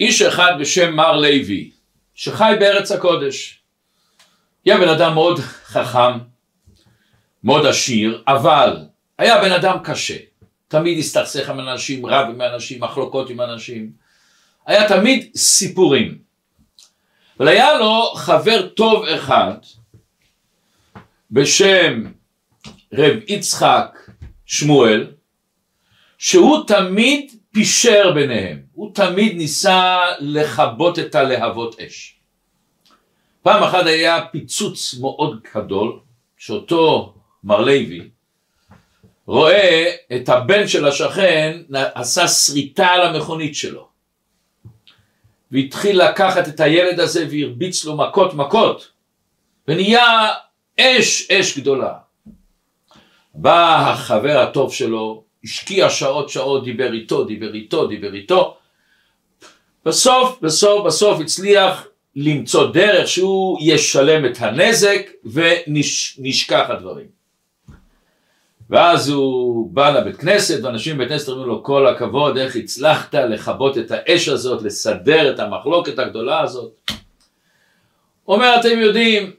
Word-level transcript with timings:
איש 0.00 0.22
אחד 0.22 0.52
בשם 0.60 0.94
מר 0.94 1.16
לוי, 1.16 1.70
שחי 2.14 2.54
בארץ 2.60 2.92
הקודש. 2.92 3.60
היה 4.64 4.78
בן 4.78 4.88
אדם 4.88 5.14
מאוד 5.14 5.40
חכם, 5.40 6.18
מאוד 7.44 7.66
עשיר, 7.66 8.22
אבל 8.28 8.84
היה 9.18 9.42
בן 9.42 9.52
אדם 9.52 9.76
קשה. 9.84 10.16
תמיד 10.68 10.98
הסתכסך 10.98 11.50
עם 11.50 11.60
אנשים, 11.60 12.06
רב 12.06 12.26
עם 12.28 12.42
אנשים, 12.42 12.80
מחלוקות 12.80 13.30
עם 13.30 13.40
אנשים. 13.40 13.90
היה 14.66 14.88
תמיד 14.88 15.30
סיפורים. 15.36 16.18
אבל 17.38 17.48
היה 17.48 17.78
לו 17.78 18.12
חבר 18.16 18.68
טוב 18.68 19.04
אחד 19.04 19.54
בשם 21.30 22.02
רב 22.92 23.16
יצחק 23.28 23.98
שמואל, 24.46 25.06
שהוא 26.18 26.66
תמיד 26.66 27.32
פישר 27.52 28.12
ביניהם, 28.14 28.65
הוא 28.76 28.94
תמיד 28.94 29.36
ניסה 29.36 30.00
לכבות 30.20 30.98
את 30.98 31.14
הלהבות 31.14 31.80
אש. 31.80 32.16
פעם 33.42 33.62
אחת 33.62 33.86
היה 33.86 34.26
פיצוץ 34.32 34.94
מאוד 35.00 35.40
גדול, 35.54 35.98
שאותו 36.36 37.14
מר 37.44 37.60
לוי 37.60 38.08
רואה 39.26 39.92
את 40.16 40.28
הבן 40.28 40.68
של 40.68 40.86
השכן 40.86 41.62
עשה 41.72 42.28
שריטה 42.28 42.86
על 42.86 43.02
המכונית 43.02 43.54
שלו. 43.54 43.88
והתחיל 45.50 46.02
לקחת 46.02 46.48
את 46.48 46.60
הילד 46.60 47.00
הזה 47.00 47.26
והרביץ 47.30 47.84
לו 47.84 47.96
מכות 47.96 48.34
מכות. 48.34 48.90
ונהיה 49.68 50.28
אש 50.80 51.30
אש 51.30 51.58
גדולה. 51.58 51.94
בא 53.34 53.90
החבר 53.90 54.38
הטוב 54.38 54.72
שלו 54.72 55.24
השקיע 55.44 55.90
שעות 55.90 56.28
שעות 56.28 56.64
דיבר 56.64 56.92
איתו 56.92 57.24
דיבר 57.24 57.54
איתו 57.54 57.86
דיבר 57.86 58.14
איתו 58.14 58.56
בסוף 59.86 60.38
בסוף 60.42 60.86
בסוף 60.86 61.20
הצליח 61.20 61.86
למצוא 62.16 62.72
דרך 62.72 63.08
שהוא 63.08 63.58
ישלם 63.62 64.26
את 64.26 64.36
הנזק 64.40 65.10
ונשכח 65.24 66.66
הדברים. 66.68 67.06
ואז 68.70 69.08
הוא 69.08 69.70
בא 69.72 69.90
לבית 69.90 70.16
כנסת 70.16 70.64
ואנשים 70.64 70.96
בבית 70.96 71.08
כנסת 71.08 71.28
אומרים 71.28 71.48
לו 71.48 71.62
כל 71.62 71.86
הכבוד 71.86 72.36
איך 72.36 72.56
הצלחת 72.56 73.14
לכבות 73.14 73.78
את 73.78 73.90
האש 73.90 74.28
הזאת 74.28 74.62
לסדר 74.62 75.34
את 75.34 75.38
המחלוקת 75.38 75.98
הגדולה 75.98 76.40
הזאת? 76.40 76.90
אומר 78.28 78.56
אתם 78.60 78.78
יודעים 78.78 79.32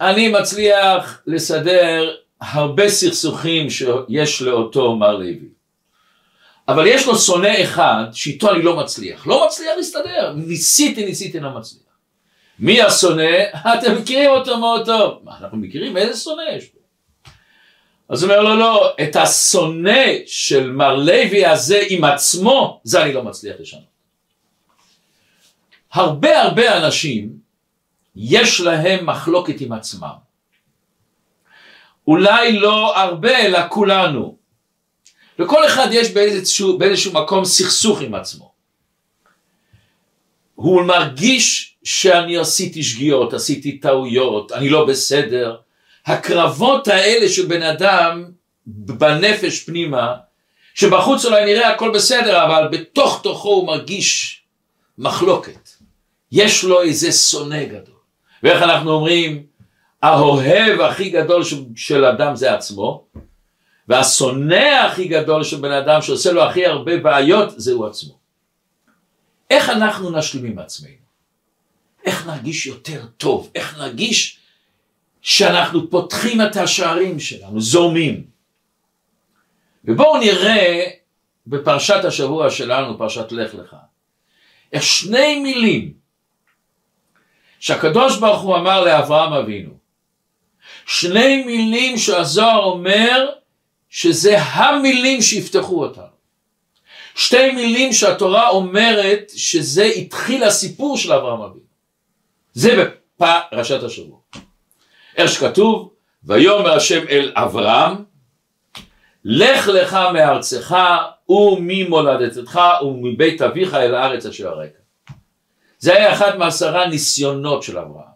אני 0.00 0.28
מצליח 0.28 1.22
לסדר 1.26 2.10
הרבה 2.40 2.88
סכסוכים 2.88 3.70
שיש 3.70 4.42
לאותו 4.42 4.96
מר 4.96 5.16
לוי 5.16 5.57
אבל 6.68 6.86
יש 6.86 7.06
לו 7.06 7.18
שונא 7.18 7.62
אחד 7.62 8.04
שאיתו 8.12 8.50
אני 8.50 8.62
לא 8.62 8.76
מצליח 8.76 9.26
לא 9.26 9.46
מצליח 9.46 9.76
להסתדר 9.76 10.32
ניסיתי 10.36 11.04
ניסיתי 11.04 11.40
לא 11.40 11.50
מצליח 11.50 11.82
מי 12.58 12.82
השונא? 12.82 13.36
אתם 13.74 13.96
מכירים 14.00 14.30
אותו 14.30 14.58
מאוד 14.58 14.86
טוב 14.86 15.20
מה 15.24 15.38
אנחנו 15.40 15.58
מכירים? 15.58 15.96
איזה 15.96 16.20
שונא 16.20 16.42
יש 16.56 16.64
פה? 16.64 16.78
אז 18.08 18.22
הוא 18.22 18.32
אומר 18.32 18.42
לו 18.42 18.56
לא, 18.56 18.94
את 19.02 19.16
השונא 19.16 20.06
של 20.26 20.70
מר 20.70 20.94
לוי 20.94 21.46
הזה 21.46 21.82
עם 21.88 22.04
עצמו, 22.04 22.80
זה 22.84 23.02
אני 23.02 23.12
לא 23.12 23.22
מצליח 23.22 23.56
לשנות. 23.60 23.82
הרבה 25.92 26.42
הרבה 26.42 26.78
אנשים, 26.78 27.30
יש 28.16 28.60
להם 28.60 29.06
מחלוקת 29.06 29.60
עם 29.60 29.72
עצמם. 29.72 30.14
אולי 32.06 32.52
לא 32.52 32.98
הרבה, 32.98 33.38
אלא 33.38 33.58
כולנו. 33.68 34.37
לכל 35.38 35.66
אחד 35.66 35.88
יש 35.92 36.10
באיזשהו, 36.10 36.78
באיזשהו 36.78 37.12
מקום 37.12 37.44
סכסוך 37.44 38.00
עם 38.00 38.14
עצמו. 38.14 38.52
הוא 40.54 40.82
מרגיש 40.82 41.76
שאני 41.84 42.38
עשיתי 42.38 42.82
שגיאות, 42.82 43.34
עשיתי 43.34 43.78
טעויות, 43.78 44.52
אני 44.52 44.68
לא 44.68 44.86
בסדר, 44.86 45.56
הקרבות 46.06 46.88
האלה 46.88 47.28
של 47.28 47.46
בן 47.46 47.62
אדם 47.62 48.24
בנפש 48.66 49.64
פנימה, 49.64 50.14
שבחוץ 50.74 51.24
אולי 51.24 51.44
נראה 51.44 51.72
הכל 51.72 51.90
בסדר, 51.94 52.44
אבל 52.44 52.68
בתוך 52.72 53.20
תוכו 53.22 53.48
הוא 53.48 53.66
מרגיש 53.66 54.40
מחלוקת. 54.98 55.68
יש 56.32 56.64
לו 56.64 56.82
איזה 56.82 57.12
שונא 57.12 57.64
גדול. 57.64 57.94
ואיך 58.42 58.62
אנחנו 58.62 58.90
אומרים, 58.90 59.46
האוהב 60.02 60.80
הכי 60.80 61.10
גדול 61.10 61.42
של, 61.76 62.04
אדם 62.04 62.36
זה 62.36 62.54
עצמו, 62.54 63.04
והשונא 63.88 64.86
הכי 64.86 65.08
גדול 65.08 65.44
של 65.44 65.56
בן 65.56 65.72
אדם 65.72 66.02
שעושה 66.02 66.32
לו 66.32 66.42
הכי 66.42 66.66
הרבה 66.66 66.96
בעיות 66.98 67.60
זהו 67.60 67.86
עצמו. 67.86 68.18
איך 69.50 69.70
אנחנו 69.70 70.10
נשלים 70.10 70.44
עם 70.44 70.58
עצמנו? 70.58 70.92
איך 72.04 72.26
נרגיש 72.26 72.66
יותר 72.66 73.06
טוב? 73.16 73.50
איך 73.54 73.78
נרגיש 73.78 74.38
שאנחנו 75.20 75.90
פותחים 75.90 76.40
את 76.40 76.56
השערים 76.56 77.20
שלנו, 77.20 77.60
זורמים. 77.60 78.24
ובואו 79.84 80.18
נראה 80.18 80.84
בפרשת 81.46 82.04
השבוע 82.04 82.50
שלנו, 82.50 82.98
פרשת 82.98 83.32
לך 83.32 83.54
לך, 83.54 83.76
איך 84.72 84.82
שני 84.82 85.38
מילים 85.38 85.92
שהקדוש 87.60 88.18
ברוך 88.18 88.40
הוא 88.40 88.56
אמר 88.56 88.84
לאברהם 88.84 89.32
אבינו, 89.32 89.70
שני 90.86 91.44
מילים 91.44 91.98
שהזוהר 91.98 92.64
אומר 92.64 93.30
שזה 93.88 94.42
הממילים 94.42 95.22
שיפתחו 95.22 95.84
אותנו. 95.84 96.18
שתי 97.14 97.50
מילים 97.52 97.92
שהתורה 97.92 98.48
אומרת 98.48 99.32
שזה 99.36 99.84
התחיל 99.84 100.44
הסיפור 100.44 100.96
של 100.96 101.12
אברהם 101.12 101.40
אבינו. 101.40 101.66
זה 102.52 102.90
בפרשת 103.16 103.82
השבוע. 103.82 104.18
איך 105.16 105.32
שכתוב, 105.32 105.92
ויאמר 106.24 106.76
השם 106.76 107.08
אל 107.08 107.32
אברהם, 107.34 108.04
לך 109.24 109.68
לך 109.68 109.98
מארצך 110.14 110.76
וממולדתך 111.28 112.60
ומבית 112.82 113.42
אביך 113.42 113.74
אל 113.74 113.94
הארץ 113.94 114.26
אשר 114.26 114.48
הרקע. 114.48 114.78
זה 115.78 115.94
היה 115.94 116.12
אחד 116.12 116.38
מעשרה 116.38 116.88
ניסיונות 116.88 117.62
של 117.62 117.78
אברהם. 117.78 118.08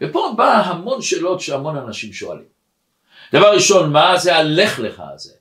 ופה 0.00 0.34
בא 0.36 0.62
המון 0.64 1.02
שאלות 1.02 1.40
שהמון 1.40 1.76
אנשים 1.76 2.12
שואלים. 2.12 2.53
דבר 3.32 3.54
ראשון, 3.54 3.92
מה 3.92 4.16
זה 4.16 4.36
הלך 4.36 4.80
לך 4.80 5.02
הזה? 5.14 5.32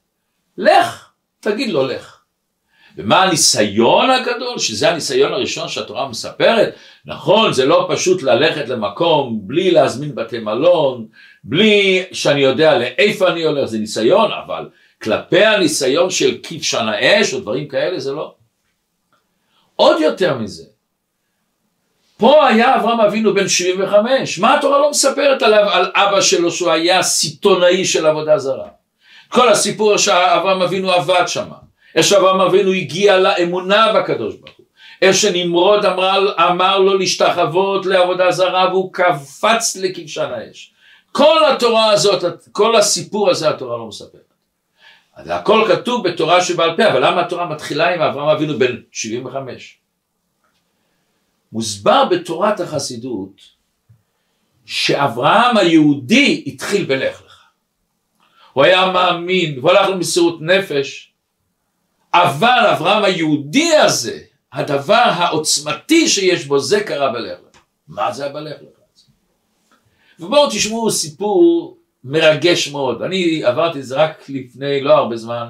לך, 0.58 1.10
תגיד 1.40 1.70
לו 1.70 1.88
לך. 1.88 2.20
ומה 2.98 3.24
הניסיון 3.24 4.10
הגדול? 4.10 4.60
שזה 4.60 4.90
הניסיון 4.90 5.34
הראשון 5.34 5.68
שהתורה 5.68 6.10
מספרת. 6.10 6.76
נכון, 7.06 7.54
זה 7.54 7.66
לא 7.66 7.90
פשוט 7.92 8.24
ללכת 8.24 8.70
למקום 8.70 9.40
בלי 9.44 9.72
להזמין 9.72 10.16
בתי 10.16 10.40
מלון, 10.40 11.08
בלי 11.44 12.04
שאני 12.12 12.42
יודע 12.42 12.78
לאיפה 12.78 13.28
אני 13.28 13.44
הולך, 13.44 13.66
זה 13.66 13.78
ניסיון, 13.78 14.32
אבל 14.46 14.70
כלפי 15.02 15.46
הניסיון 15.46 16.10
של 16.10 16.38
כבשן 16.44 16.88
האש 16.88 17.34
או 17.34 17.40
דברים 17.40 17.68
כאלה 17.68 18.00
זה 18.00 18.12
לא. 18.12 18.36
עוד 19.76 20.02
יותר 20.02 20.38
מזה, 20.38 20.64
פה 22.24 22.48
היה 22.48 22.76
אברהם 22.76 23.00
אבינו 23.00 23.34
בן 23.34 23.48
75, 23.48 24.40
מה 24.40 24.58
התורה 24.58 24.78
לא 24.78 24.90
מספרת 24.90 25.42
עליו, 25.42 25.70
על 25.70 25.92
אבא 25.96 26.22
שלו 26.22 26.52
שהוא 26.52 26.72
היה 26.72 27.04
סיטונאי 27.04 27.86
של 27.86 28.06
עבודה 28.06 28.38
זרה? 28.38 28.68
כל 29.30 29.50
הסיפור 29.50 29.98
שאברהם 29.98 30.62
אבינו 30.62 30.92
עבד 30.92 31.24
שמה. 31.28 31.56
איך 31.96 32.06
שאברהם 32.06 32.42
אבינו 32.42 32.72
הגיע 32.72 33.20
לאמונה 33.20 33.94
בקדוש 33.94 34.36
ברוך 34.36 34.58
הוא, 34.58 34.66
איך 35.02 35.16
שנמרוד 35.16 35.86
אמר, 35.86 36.34
אמר 36.50 36.80
לו 36.80 36.98
להשתחוות 36.98 37.86
לעבודה 37.86 38.32
זרה 38.32 38.68
והוא 38.72 38.94
קפץ 38.94 39.78
לכבשן 39.82 40.32
האש. 40.36 40.74
כל 41.12 41.46
התורה 41.52 41.92
הזאת, 41.92 42.24
כל 42.52 42.76
הסיפור 42.76 43.30
הזה 43.30 43.50
התורה 43.50 43.78
לא 43.78 43.88
מספרת. 43.88 44.34
אז 45.16 45.30
הכל 45.30 45.66
כתוב 45.68 46.08
בתורה 46.08 46.42
שבעל 46.42 46.78
פה, 46.78 46.88
אבל 46.88 47.06
למה 47.06 47.22
התורה 47.22 47.46
מתחילה 47.46 47.94
עם 47.94 48.02
אברהם 48.02 48.28
אבינו 48.28 48.60
בן 48.60 48.76
75? 48.92 49.83
מוסבר 51.54 52.06
בתורת 52.06 52.60
החסידות 52.60 53.42
שאברהם 54.66 55.58
היהודי 55.58 56.44
התחיל 56.48 56.86
בלך 56.86 57.22
לך. 57.26 57.44
הוא 58.54 58.64
היה 58.64 58.92
מאמין, 58.92 59.60
הוא 59.60 59.72
הלך 59.72 59.90
למסירות 59.90 60.42
נפש, 60.42 61.14
אבל 62.14 62.68
אברהם 62.72 63.04
היהודי 63.04 63.76
הזה, 63.76 64.20
הדבר 64.54 64.94
העוצמתי 64.94 66.08
שיש 66.08 66.46
בו, 66.46 66.60
זה 66.60 66.84
קרה 66.84 67.12
בלך 67.12 67.40
לך. 67.40 67.62
מה 67.88 68.12
זה 68.12 68.26
הבלך 68.26 68.56
לך? 68.62 69.02
ובואו 70.20 70.50
תשמעו 70.50 70.92
סיפור 70.92 71.78
מרגש 72.04 72.68
מאוד. 72.68 73.02
אני 73.02 73.44
עברתי 73.44 73.80
את 73.80 73.86
זה 73.86 73.96
רק 73.96 74.30
לפני 74.30 74.82
לא 74.82 74.94
הרבה 74.94 75.18
זמן. 75.18 75.48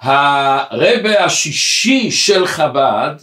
הרבה 0.00 1.24
השישי 1.24 2.10
של 2.10 2.46
חב"ד, 2.46 3.14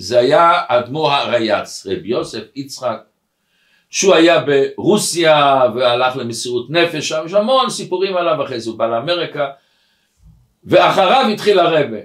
זה 0.00 0.18
היה 0.18 0.60
אדמו 0.68 1.12
הרייץ, 1.12 1.86
רבי 1.86 2.08
יוסף 2.08 2.42
יצחק, 2.54 2.98
שהוא 3.90 4.14
היה 4.14 4.40
ברוסיה 4.40 5.62
והלך 5.74 6.16
למסירות 6.16 6.70
נפש, 6.70 7.08
שם 7.08 7.22
יש 7.26 7.32
המון 7.32 7.70
סיפורים 7.70 8.16
עליו, 8.16 8.44
אחרי 8.44 8.60
זה 8.60 8.70
הוא 8.70 8.78
בא 8.78 8.86
לאמריקה, 8.86 9.48
ואחריו 10.64 11.26
התחיל 11.32 11.58
הרבה. 11.58 11.98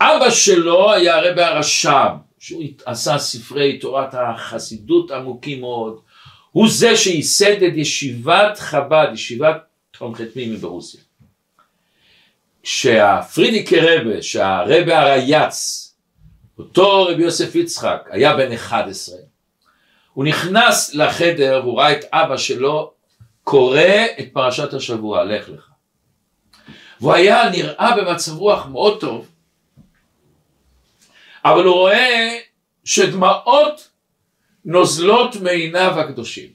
אבא 0.00 0.30
שלו 0.30 0.92
היה 0.92 1.16
הרבי 1.16 1.42
הרש"ב, 1.42 2.08
שהוא 2.38 2.62
עשה 2.84 3.18
ספרי 3.18 3.78
תורת 3.78 4.14
החסידות 4.14 5.10
עמוקים 5.10 5.60
מאוד, 5.60 6.00
הוא 6.50 6.68
זה 6.70 6.96
שייסד 6.96 7.62
את 7.62 7.72
ישיבת 7.76 8.58
חב"ד, 8.58 9.08
ישיבת 9.12 9.56
תומכי 9.90 10.26
תמימי 10.26 10.56
ברוסיה. 10.56 11.00
שהפרידיקי 12.62 13.80
רבה, 13.80 14.22
שהרבה 14.22 14.98
הרייץ, 14.98 15.89
אותו 16.60 17.04
רבי 17.04 17.22
יוסף 17.22 17.54
יצחק, 17.54 18.08
היה 18.10 18.36
בן 18.36 18.52
11, 18.52 19.16
הוא 20.12 20.24
נכנס 20.24 20.94
לחדר 20.94 21.60
והוא 21.64 21.78
ראה 21.78 21.92
את 21.92 22.04
אבא 22.12 22.36
שלו 22.36 22.92
קורא 23.44 23.80
את 24.20 24.32
פרשת 24.32 24.74
השבוע, 24.74 25.24
לך 25.24 25.48
לך. 25.48 25.70
והוא 27.00 27.12
היה 27.12 27.50
נראה 27.50 27.96
במצב 27.96 28.38
רוח 28.38 28.66
מאוד 28.66 29.00
טוב, 29.00 29.28
אבל 31.44 31.64
הוא 31.64 31.74
רואה 31.74 32.38
שדמעות 32.84 33.88
נוזלות 34.64 35.36
מעיניו 35.36 36.00
הקדושים. 36.00 36.48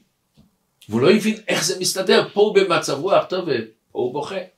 והוא 0.88 1.00
לא 1.00 1.10
הבין 1.10 1.36
איך 1.48 1.64
זה 1.64 1.80
מסתדר, 1.80 2.28
פה 2.32 2.40
הוא 2.40 2.54
במצב 2.54 2.98
רוח 2.98 3.24
טוב 3.24 3.44
ופה 3.48 3.70
הוא 3.92 4.12
בוכה. 4.12 4.55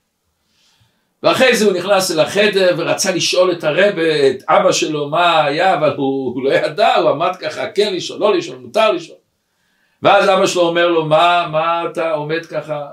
ואחרי 1.23 1.57
זה 1.57 1.65
הוא 1.65 1.73
נכנס 1.73 2.11
אל 2.11 2.21
החדר 2.21 2.75
ורצה 2.79 3.15
לשאול 3.15 3.53
את 3.53 3.65
הרבה, 3.65 4.31
את 4.31 4.43
אבא 4.49 4.73
שלו 4.73 5.09
מה 5.09 5.45
היה, 5.45 5.75
אבל 5.75 5.95
הוא, 5.97 6.35
הוא 6.35 6.45
לא 6.45 6.51
ידע, 6.51 6.95
הוא 6.95 7.11
עמד 7.11 7.37
ככה, 7.41 7.71
כן 7.75 7.95
לשאול, 7.95 8.21
לא 8.21 8.37
לשאול, 8.37 8.59
מותר 8.59 8.93
לשאול. 8.93 9.19
ואז 10.03 10.29
אבא 10.29 10.47
שלו 10.47 10.63
אומר 10.63 10.89
לו, 10.89 11.07
מה, 11.07 11.49
מה 11.53 11.85
אתה 11.91 12.11
עומד 12.11 12.47
ככה? 12.47 12.87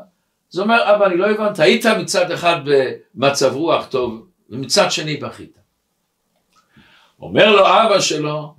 אז 0.53 0.59
הוא 0.59 0.63
אומר, 0.63 0.95
אבא, 0.95 1.05
אני 1.05 1.17
לא 1.17 1.29
הבנת, 1.29 1.59
היית 1.59 1.85
מצד 1.85 2.31
אחד 2.31 2.55
במצב 2.65 3.55
רוח 3.55 3.85
טוב, 3.85 4.27
ומצד 4.49 4.91
שני 4.91 5.17
בכית. 5.17 5.57
אומר 7.21 7.51
לו 7.51 7.67
אבא 7.67 7.99
שלו, 7.99 8.55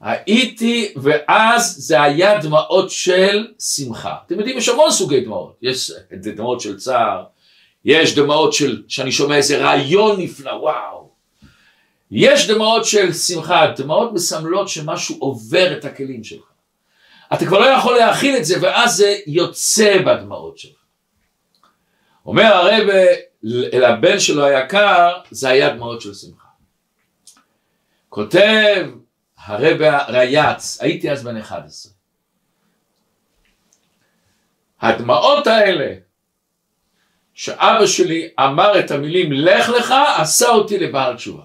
הייתי, 0.00 0.94
ואז 0.96 1.76
זה 1.78 2.02
היה 2.02 2.38
דמעות 2.38 2.90
של 2.90 3.46
שמחה. 3.58 4.14
אתם 4.26 4.38
יודעים, 4.38 4.58
יש 4.58 4.68
המון 4.68 4.90
סוגי 4.90 5.20
דמעות. 5.20 5.56
יש 5.62 5.92
דמעות 6.12 6.60
של 6.60 6.76
צער, 6.78 7.24
יש 7.84 8.14
דמעות 8.14 8.52
של, 8.52 8.82
שאני 8.88 9.12
שומע 9.12 9.36
איזה 9.36 9.58
רעיון 9.58 10.20
נפלא, 10.20 10.50
וואו. 10.50 11.10
יש 12.10 12.50
דמעות 12.50 12.84
של 12.84 13.12
שמחה, 13.12 13.66
דמעות 13.76 14.12
מסמלות 14.12 14.68
שמשהו 14.68 15.16
עובר 15.18 15.78
את 15.78 15.84
הכלים 15.84 16.24
שלך. 16.24 16.44
אתה 17.34 17.46
כבר 17.46 17.58
לא 17.58 17.66
יכול 17.66 17.96
להכיל 17.96 18.36
את 18.36 18.44
זה, 18.44 18.56
ואז 18.60 18.96
זה 18.96 19.16
יוצא 19.26 19.98
בדמעות 20.06 20.58
שלך. 20.58 20.76
אומר 22.26 22.44
הרב 22.44 22.88
אל 23.72 23.84
הבן 23.84 24.20
שלו 24.20 24.44
היקר, 24.44 25.20
זה 25.30 25.48
היה 25.48 25.74
דמעות 25.74 26.00
של 26.00 26.14
שמחה. 26.14 26.48
כותב 28.08 28.86
הרב 29.38 29.82
רייץ, 30.08 30.78
הייתי 30.80 31.10
אז 31.10 31.24
בן 31.24 31.36
11. 31.36 31.92
הדמעות 34.80 35.46
האלה 35.46 35.94
שאבא 37.34 37.86
שלי 37.86 38.28
אמר 38.40 38.78
את 38.78 38.90
המילים 38.90 39.32
לך 39.32 39.68
לך, 39.68 39.94
עשה 40.16 40.48
אותי 40.48 40.78
לבעל 40.78 41.16
תשובה. 41.16 41.42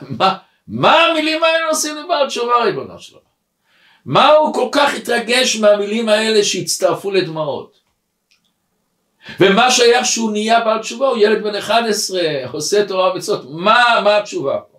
מה, 0.00 0.36
מה 0.68 0.96
המילים 0.96 1.44
האלה 1.44 1.66
עושים 1.68 1.96
לבעל 1.96 2.26
תשובה 2.26 2.64
ריבונו 2.64 2.98
שלו? 2.98 3.20
מה 4.04 4.28
הוא 4.28 4.54
כל 4.54 4.68
כך 4.72 4.94
התרגש 4.94 5.56
מהמילים 5.56 6.08
האלה 6.08 6.44
שהצטרפו 6.44 7.10
לדמעות? 7.10 7.82
ומה 9.40 9.70
שייך 9.70 10.06
שהוא 10.06 10.32
נהיה 10.32 10.60
בעל 10.60 10.78
תשובה? 10.78 11.06
הוא 11.06 11.18
ילד 11.18 11.42
בן 11.42 11.54
11, 11.54 12.20
עושה 12.52 12.86
תורה 12.88 13.12
ומצוות, 13.12 13.44
מה, 13.50 13.84
מה 14.04 14.16
התשובה 14.16 14.58
פה? 14.72 14.78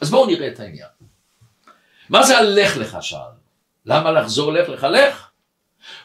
אז 0.00 0.10
בואו 0.10 0.26
נראה 0.26 0.48
את 0.48 0.60
העניין. 0.60 0.88
מה 2.08 2.22
זה 2.22 2.38
הלך 2.38 2.76
לך 2.76 2.96
שאל? 3.00 3.18
למה 3.86 4.12
לחזור 4.12 4.52
לך 4.52 4.68
לך? 4.68 4.86
לך. 4.90 5.29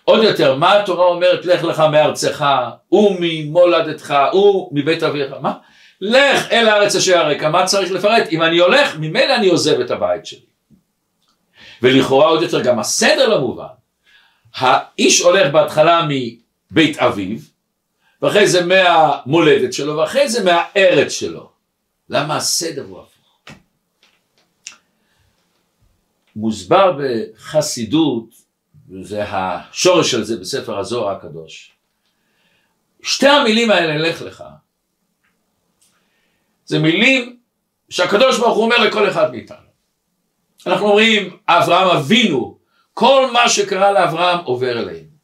עוד 0.04 0.24
יותר, 0.24 0.56
מה 0.56 0.80
התורה 0.80 1.06
אומרת 1.06 1.46
לך 1.46 1.64
לך 1.64 1.80
מארצך 1.80 2.46
וממולדתך 2.92 4.14
ומבית 4.34 5.04
אביך? 5.04 5.32
מה? 5.42 5.54
לך 6.02 6.52
אל 6.52 6.68
הארץ 6.68 6.96
אשר 6.96 7.18
הרקע, 7.18 7.50
מה 7.50 7.66
צריך 7.66 7.92
לפרט? 7.92 8.28
אם 8.32 8.42
אני 8.42 8.58
הולך, 8.58 8.96
ממילא 9.00 9.36
אני 9.36 9.48
עוזב 9.48 9.80
את 9.80 9.92
הבית 9.92 10.26
שלי. 10.26 10.40
ולכאורה 11.82 12.28
עוד 12.28 12.42
יותר 12.42 12.62
גם 12.62 12.80
הסדר 12.80 13.30
לא 13.30 13.40
מובן. 13.42 13.66
האיש 14.56 15.22
הולך 15.22 15.52
בהתחלה 15.52 16.08
מבית 16.10 17.00
אביו, 17.00 17.38
ואחרי 18.22 18.48
זה 18.48 18.66
מהמולדת 18.66 19.74
שלו, 19.74 19.98
ואחרי 19.98 20.30
זה 20.30 20.44
מהארץ 20.44 21.12
שלו. 21.12 21.50
למה 22.10 22.36
הסדר 22.36 22.86
הוא 22.90 23.00
הפוך? 23.00 23.58
מוסבר 26.36 26.98
בחסידות 27.00 28.45
וזה 28.90 29.24
השורש 29.24 30.12
של 30.12 30.24
זה 30.24 30.38
בספר 30.38 30.80
הזוהר 30.80 31.16
הקדוש. 31.16 31.72
שתי 33.04 33.28
המילים 33.28 33.72
האלה, 33.72 33.98
לך 33.98 34.22
לך, 34.22 34.44
זה 36.66 36.80
מילים 36.80 37.40
שהקדוש 37.90 38.40
ברוך 38.40 38.56
הוא 38.56 38.64
אומר 38.64 38.78
לכל 38.78 39.10
אחד 39.10 39.32
מאיתנו. 39.32 39.66
אנחנו 40.68 40.88
אומרים, 40.88 41.38
אברהם 41.48 41.98
אבינו, 41.98 42.58
כל 42.94 43.30
מה 43.34 43.50
שקרה 43.50 43.92
לאברהם 43.92 44.40
עובר 44.46 44.80
אלינו. 44.80 45.16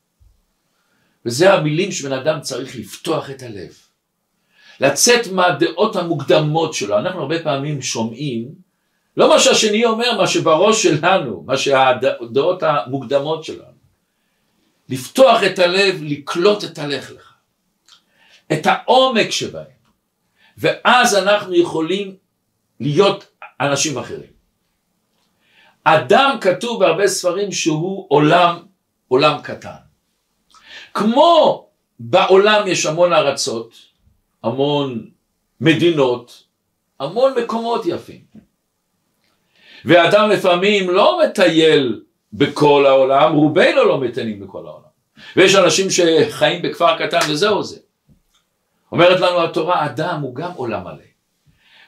וזה 1.25 1.53
המילים 1.53 1.91
שבן 1.91 2.13
אדם 2.13 2.41
צריך 2.41 2.75
לפתוח 2.75 3.29
את 3.29 3.43
הלב. 3.43 3.77
לצאת 4.79 5.27
מהדעות 5.27 5.95
המוקדמות 5.95 6.73
שלו. 6.73 6.99
אנחנו 6.99 7.21
הרבה 7.21 7.43
פעמים 7.43 7.81
שומעים 7.81 8.60
לא 9.17 9.29
מה 9.29 9.39
שהשני 9.39 9.85
אומר, 9.85 10.17
מה 10.17 10.27
שבראש 10.27 10.83
שלנו, 10.83 11.43
מה 11.47 11.57
שהדעות 11.57 12.63
המוקדמות 12.63 13.43
שלנו. 13.43 13.81
לפתוח 14.89 15.43
את 15.43 15.59
הלב, 15.59 15.95
לקלוט 16.01 16.63
את 16.63 16.79
הלך 16.79 17.11
לך. 17.11 17.33
את 18.53 18.65
העומק 18.65 19.29
שבהם. 19.29 19.81
ואז 20.57 21.15
אנחנו 21.15 21.55
יכולים 21.55 22.15
להיות 22.79 23.25
אנשים 23.61 23.97
אחרים. 23.97 24.31
אדם 25.83 26.37
כתוב 26.41 26.79
בהרבה 26.79 27.07
ספרים 27.07 27.51
שהוא 27.51 28.05
עולם, 28.09 28.59
עולם 29.07 29.41
קטן. 29.41 29.81
כמו 30.93 31.67
בעולם 31.99 32.67
יש 32.67 32.85
המון 32.85 33.13
ארצות, 33.13 33.73
המון 34.43 35.09
מדינות, 35.61 36.43
המון 36.99 37.33
מקומות 37.43 37.85
יפים. 37.85 38.21
ואדם 39.85 40.29
לפעמים 40.29 40.89
לא 40.89 41.19
מטייל 41.25 42.01
בכל 42.33 42.85
העולם, 42.85 43.33
רובנו 43.33 43.83
לא 43.83 43.97
מטיילים 43.97 44.39
בכל 44.39 44.67
העולם. 44.67 44.91
ויש 45.35 45.55
אנשים 45.55 45.87
שחיים 45.89 46.61
בכפר 46.61 46.97
קטן 46.97 47.19
וזהו 47.29 47.63
זה. 47.63 47.79
אומרת 48.91 49.19
לנו 49.19 49.43
התורה, 49.43 49.85
אדם 49.85 50.19
הוא 50.21 50.35
גם 50.35 50.51
עולם 50.55 50.83
מלא. 50.83 50.93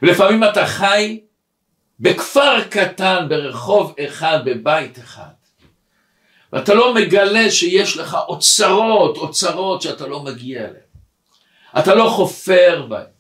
ולפעמים 0.02 0.44
אתה 0.44 0.66
חי 0.66 1.20
בכפר 2.00 2.64
קטן, 2.70 3.26
ברחוב 3.30 3.96
אחד, 4.00 4.40
בבית 4.46 5.00
אחד. 5.00 5.34
ואתה 6.54 6.74
לא 6.74 6.94
מגלה 6.94 7.52
שיש 7.52 7.98
לך 7.98 8.18
אוצרות, 8.28 9.18
אוצרות 9.18 9.82
שאתה 9.82 10.08
לא 10.08 10.24
מגיע 10.24 10.60
אליהם. 10.60 10.94
אתה 11.80 11.96
לא 11.96 12.10
חופר 12.10 12.86
בהם. 12.90 13.13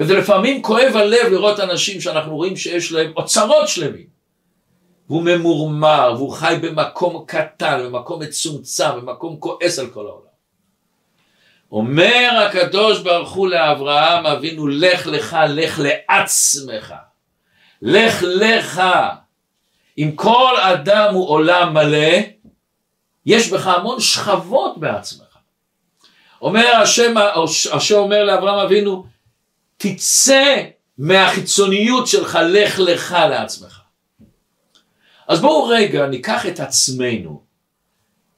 וזה 0.00 0.14
לפעמים 0.14 0.62
כואב 0.62 0.96
הלב 0.96 1.26
לראות 1.30 1.60
אנשים 1.60 2.00
שאנחנו 2.00 2.36
רואים 2.36 2.56
שיש 2.56 2.92
להם 2.92 3.12
אוצרות 3.16 3.68
שלמים. 3.68 4.06
והוא 5.08 5.22
ממורמר, 5.22 6.14
והוא 6.16 6.32
חי 6.32 6.56
במקום 6.62 7.24
קטן, 7.26 7.82
במקום 7.84 8.22
מצומצם, 8.22 8.90
במקום 8.96 9.36
כועס 9.40 9.78
על 9.78 9.86
כל 9.86 10.06
העולם. 10.06 10.32
אומר 11.72 12.46
הקדוש 12.46 13.00
ברוך 13.00 13.32
הוא 13.32 13.48
לאברהם 13.48 14.26
אבינו, 14.26 14.68
לך 14.68 15.06
לך, 15.06 15.36
לך 15.48 15.80
לעצמך. 15.82 16.94
לך 17.82 18.22
לך. 18.22 18.82
אם 19.98 20.12
כל 20.14 20.56
אדם 20.60 21.14
הוא 21.14 21.28
עולם 21.28 21.74
מלא, 21.74 22.18
יש 23.26 23.50
בך 23.50 23.66
המון 23.66 24.00
שכבות 24.00 24.78
בעצמך. 24.78 25.36
אומר 26.42 26.76
השם, 26.82 27.14
השם 27.72 27.94
אומר 27.94 28.24
לאברהם 28.24 28.58
אבינו, 28.58 29.06
תצא 29.82 30.62
מהחיצוניות 30.98 32.06
שלך, 32.06 32.38
לך 32.48 32.78
לך 32.78 33.16
לעצמך. 33.30 33.80
אז 35.28 35.40
בואו 35.40 35.64
רגע 35.64 36.06
ניקח 36.06 36.46
את 36.46 36.60
עצמנו, 36.60 37.42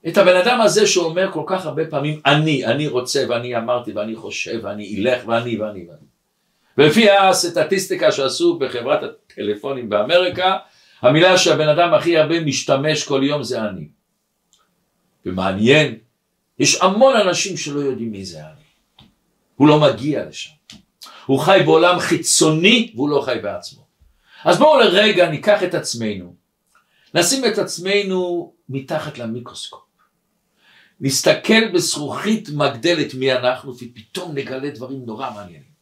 את 0.08 0.18
הבן 0.18 0.36
אדם 0.36 0.60
הזה 0.60 0.86
שאומר 0.86 1.32
כל 1.32 1.42
כך 1.46 1.66
הרבה 1.66 1.86
פעמים 1.86 2.20
אני, 2.26 2.66
אני 2.66 2.86
רוצה 2.88 3.24
ואני 3.28 3.56
אמרתי 3.56 3.92
ואני 3.92 4.16
חושב 4.16 4.60
ואני 4.62 4.96
אלך 4.98 5.28
ואני 5.28 5.56
ואני 5.60 5.86
ואני. 5.88 6.06
ולפי 6.78 7.10
הסטטיסטיקה 7.10 8.12
שעשו 8.12 8.58
בחברת 8.58 9.00
הטלפונים 9.02 9.88
באמריקה, 9.88 10.56
המילה 11.02 11.38
שהבן 11.38 11.68
אדם 11.68 11.94
הכי 11.94 12.18
הרבה 12.18 12.40
משתמש 12.40 13.04
כל 13.04 13.20
יום 13.24 13.42
זה 13.42 13.62
אני. 13.62 13.88
ומעניין, 15.26 15.98
יש 16.58 16.82
המון 16.82 17.16
אנשים 17.16 17.56
שלא 17.56 17.80
יודעים 17.80 18.10
מי 18.10 18.24
זה 18.24 18.40
אני. 18.40 18.64
הוא 19.56 19.68
לא 19.68 19.80
מגיע 19.80 20.24
לשם. 20.28 20.50
הוא 21.26 21.40
חי 21.40 21.60
בעולם 21.64 21.98
חיצוני 21.98 22.92
והוא 22.94 23.08
לא 23.08 23.22
חי 23.24 23.38
בעצמו. 23.42 23.84
אז 24.44 24.58
בואו 24.58 24.80
לרגע 24.80 25.28
ניקח 25.28 25.62
את 25.62 25.74
עצמנו, 25.74 26.34
נשים 27.14 27.44
את 27.44 27.58
עצמנו 27.58 28.52
מתחת 28.68 29.18
למיקרוסקופ. 29.18 29.80
נסתכל 31.00 31.68
בזכוכית 31.74 32.48
מגדלת 32.48 33.14
מי 33.14 33.32
אנחנו 33.32 33.74
ופתאום 33.74 34.34
נגלה 34.34 34.70
דברים 34.70 35.02
נורא 35.06 35.30
מעניינים. 35.30 35.74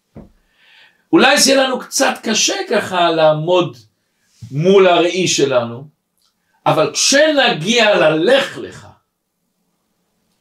אולי 1.13 1.39
זה 1.39 1.51
יהיה 1.51 1.63
לנו 1.63 1.79
קצת 1.79 2.15
קשה 2.23 2.57
ככה 2.71 3.11
לעמוד 3.11 3.77
מול 4.51 4.87
הראי 4.87 5.29
שלנו, 5.29 5.89
אבל 6.67 6.93
כשנגיע 6.93 7.95
ללך 7.95 8.59
לך, 8.59 8.87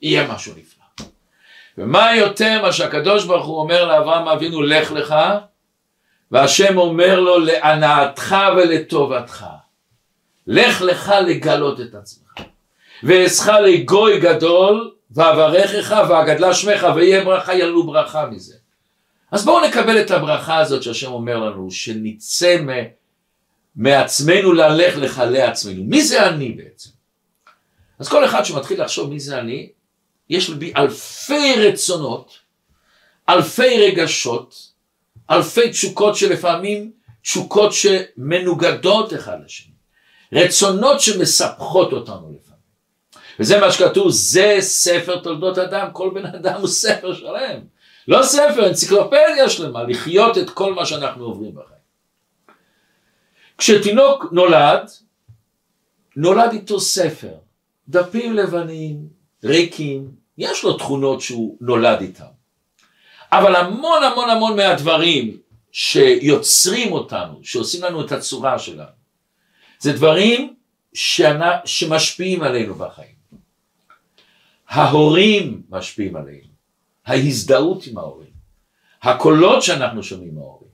יהיה 0.01 0.34
משהו 0.34 0.53
נפלא. 0.58 0.71
ומה 1.78 2.16
יותר 2.16 2.62
מה 2.62 2.72
שהקדוש 2.72 3.25
ברוך 3.25 3.46
הוא 3.46 3.60
אומר 3.60 3.86
לאברהם 3.86 4.28
אבינו 4.28 4.62
לך 4.62 4.92
לך, 4.92 5.16
והשם 6.32 6.78
אומר 6.78 7.20
לו 7.20 7.40
להנאתך 7.40 8.36
ולטובתך. 8.58 9.46
לך 10.48 10.82
לך 10.82 11.13
לגלות 11.28 11.82
את 11.82 11.96
עצמך. 11.96 12.34
ואעשך 13.04 13.48
לגוי 13.48 14.20
גדול, 14.20 14.92
ואברכך 15.12 15.96
ואגדלה 16.10 16.54
שמך, 16.54 16.88
ויהיה 16.96 17.24
ברכה 17.24 17.54
ילו 17.54 17.84
ברכה 17.84 18.25
מזה. 18.25 18.56
אז 19.32 19.46
בואו 19.46 19.68
נקבל 19.68 20.01
את 20.01 20.12
הברכה 20.12 20.58
הזאת 20.58 20.84
שהשם 20.84 21.12
אומר 21.12 21.38
לנו, 21.38 21.72
שנצא 21.72 22.58
מעצמנו 23.75 24.54
ללך 24.54 24.98
לך 24.98 25.22
לעצמנו. 25.30 25.84
מי 25.84 26.01
זה 26.04 26.28
אני 26.28 26.51
בעצם? 26.51 26.90
אז 28.00 28.10
כל 28.10 28.25
אחד 28.25 28.46
שמתחיל 28.46 28.82
לחשוב 28.82 29.10
מי 29.10 29.20
זה 29.20 29.40
אני, 29.40 29.70
יש 30.30 30.50
בי 30.50 30.74
אלפי 30.78 31.54
רצונות, 31.58 32.40
אלפי 33.30 33.88
רגשות, 33.88 34.72
אלפי 35.32 35.70
תשוקות 35.70 36.16
שלפעמים 36.16 36.92
תשוקות 37.22 37.74
שמנוגדות 37.74 39.13
אחד 39.13 39.38
לשני, 39.46 39.74
רצונות 40.34 41.01
שמספחות 41.01 41.94
אותנו 41.94 42.34
לפעמים. 42.36 42.62
וזה 43.40 43.60
מה 43.60 43.72
שכתוב, 43.72 44.10
זה 44.10 44.58
ספר 44.60 45.20
תולדות 45.20 45.58
אדם, 45.58 45.88
כל 45.94 46.12
בן 46.13 46.25
אדם 46.25 46.60
הוא 46.60 46.68
ספר 46.68 47.13
שלם. 47.13 47.60
לא 48.08 48.24
ספר, 48.24 48.68
אנציקלופדיה 48.68 49.50
שלמה, 49.50 49.84
לחיות 49.84 50.38
את 50.38 50.50
כל 50.50 50.74
מה 50.74 50.86
שאנחנו 50.86 51.25
עוברים 51.25 51.56
בחיים. 51.56 51.82
כשתינוק 53.58 54.25
נולד, 54.32 54.90
נולד 56.16 56.51
איתו 56.51 56.80
ספר, 56.80 57.34
דפים 57.90 58.34
לבנים, 58.34 59.21
ריקים, 59.43 60.12
יש 60.38 60.63
לו 60.63 60.74
תכונות 60.77 61.21
שהוא 61.21 61.57
נולד 61.62 62.01
איתם. 62.01 62.25
אבל 63.31 63.55
המון 63.55 64.03
המון 64.03 64.29
המון 64.29 64.55
מהדברים 64.55 65.38
שיוצרים 65.71 66.91
אותנו, 66.91 67.39
שעושים 67.43 67.83
לנו 67.83 68.05
את 68.05 68.12
הצורה 68.12 68.60
שלנו, 68.60 69.01
זה 69.79 69.93
דברים 69.93 70.55
שנה, 70.93 71.60
שמשפיעים 71.65 72.43
עלינו 72.43 72.75
בחיים. 72.75 73.21
ההורים 74.69 75.62
משפיעים 75.69 76.15
עלינו, 76.15 76.48
ההזדהות 77.05 77.88
עם 77.88 77.98
ההורים, 77.98 78.31
הקולות 79.01 79.63
שאנחנו 79.63 80.03
שומעים 80.03 80.36
מההורים, 80.36 80.71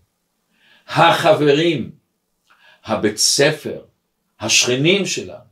החברים, 0.88 1.92
הבית 2.86 3.18
ספר, 3.18 3.82
השכנים 4.40 5.06
שלנו. 5.06 5.48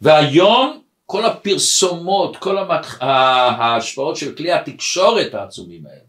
והיום 0.00 0.82
כל 1.10 1.24
הפרסומות, 1.26 2.36
כל 2.36 2.58
המח... 2.58 2.98
ההשפעות 3.00 4.16
של 4.16 4.34
כלי 4.34 4.52
התקשורת 4.52 5.34
העצומים 5.34 5.86
האלה, 5.86 6.08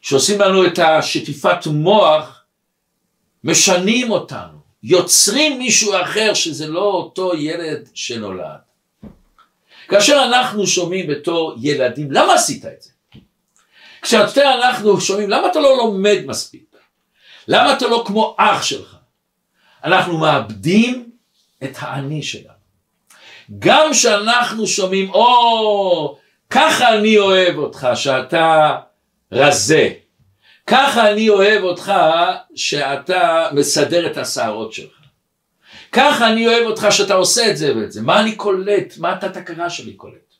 שעושים 0.00 0.40
לנו 0.40 0.66
את 0.66 0.78
השטיפת 0.78 1.66
מוח, 1.66 2.44
משנים 3.44 4.10
אותנו, 4.10 4.58
יוצרים 4.82 5.58
מישהו 5.58 5.92
אחר 6.02 6.34
שזה 6.34 6.66
לא 6.66 6.84
אותו 6.84 7.32
ילד 7.36 7.88
שנולד. 7.94 8.60
כאשר 9.88 10.22
אנחנו 10.28 10.66
שומעים 10.66 11.06
בתור 11.06 11.54
ילדים, 11.60 12.12
למה 12.12 12.34
עשית 12.34 12.64
את 12.64 12.82
זה? 12.82 12.90
כשאתה 14.02 14.54
אנחנו 14.54 15.00
שומעים, 15.00 15.30
למה 15.30 15.50
אתה 15.50 15.60
לא 15.60 15.76
לומד 15.76 16.18
מספיק? 16.26 16.76
למה 17.48 17.72
אתה 17.72 17.86
לא 17.86 18.04
כמו 18.06 18.36
אח 18.38 18.62
שלך? 18.62 18.96
אנחנו 19.84 20.18
מאבדים 20.18 21.10
את 21.64 21.76
האני 21.78 22.22
שלנו. 22.22 22.59
גם 23.58 23.90
כשאנחנו 23.92 24.66
שומעים, 24.66 25.10
או, 25.10 26.18
ככה 26.50 26.94
אני 26.96 27.18
אוהב 27.18 27.56
אותך, 27.58 27.88
שאתה 27.94 28.76
רזה. 29.32 29.88
ככה 30.66 31.10
אני 31.10 31.28
אוהב 31.28 31.62
אותך, 31.62 31.92
שאתה 32.54 33.48
מסדר 33.52 34.06
את 34.06 34.16
השערות 34.16 34.72
שלך. 34.72 35.00
ככה 35.92 36.32
אני 36.32 36.46
אוהב 36.46 36.66
אותך 36.66 36.86
שאתה 36.90 37.14
עושה 37.14 37.50
את 37.50 37.56
זה 37.56 37.76
ואת 37.76 37.92
זה. 37.92 38.02
מה 38.02 38.20
אני 38.20 38.36
קולט? 38.36 38.94
מה 38.98 39.12
התת 39.12 39.36
הכרה 39.36 39.70
שלי 39.70 39.92
קולט? 39.92 40.34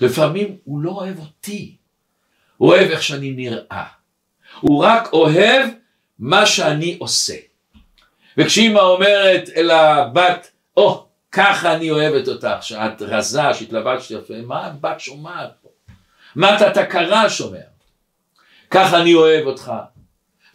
לפעמים 0.00 0.56
הוא 0.64 0.80
לא 0.80 0.90
אוהב 0.90 1.18
אותי, 1.18 1.76
הוא 2.56 2.68
אוהב 2.68 2.90
איך 2.90 3.02
שאני 3.02 3.30
נראה. 3.30 3.84
הוא 4.60 4.84
רק 4.84 5.12
אוהב 5.12 5.66
מה 6.18 6.46
שאני 6.46 6.96
עושה. 7.00 7.36
וכשאימא 8.38 8.78
אומרת 8.78 9.48
אל 9.56 9.70
הבת, 9.70 10.50
או, 10.76 10.94
oh, 10.94 11.06
ככה 11.32 11.74
אני 11.74 11.90
אוהבת 11.90 12.28
אותך, 12.28 12.56
שאת 12.60 13.02
רזה, 13.02 13.54
שהתלבשת 13.54 14.10
יפה, 14.10 14.34
מה 14.46 14.66
הבת 14.66 15.00
שומעת 15.00 15.50
פה? 15.62 15.68
מה 16.36 16.56
אתה 16.56 16.70
תקרה 16.70 17.30
שומע? 17.30 17.58
ככה 18.70 19.00
אני 19.00 19.14
אוהב 19.14 19.46
אותך. 19.46 19.72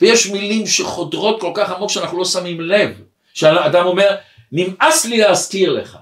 ויש 0.02 0.28
מילים 0.28 0.68
שחודרות 0.68 1.42
כל 1.42 1.52
כך 1.56 1.72
עמוק 1.72 1.90
שאנחנו 1.90 2.18
לא 2.18 2.26
שמים 2.26 2.62
לב. 2.62 3.02
שאדם 3.34 3.86
אומר, 3.86 4.16
נמאס 4.52 5.06
לי 5.06 5.18
להזכיר 5.18 5.74
לך. 5.74 5.98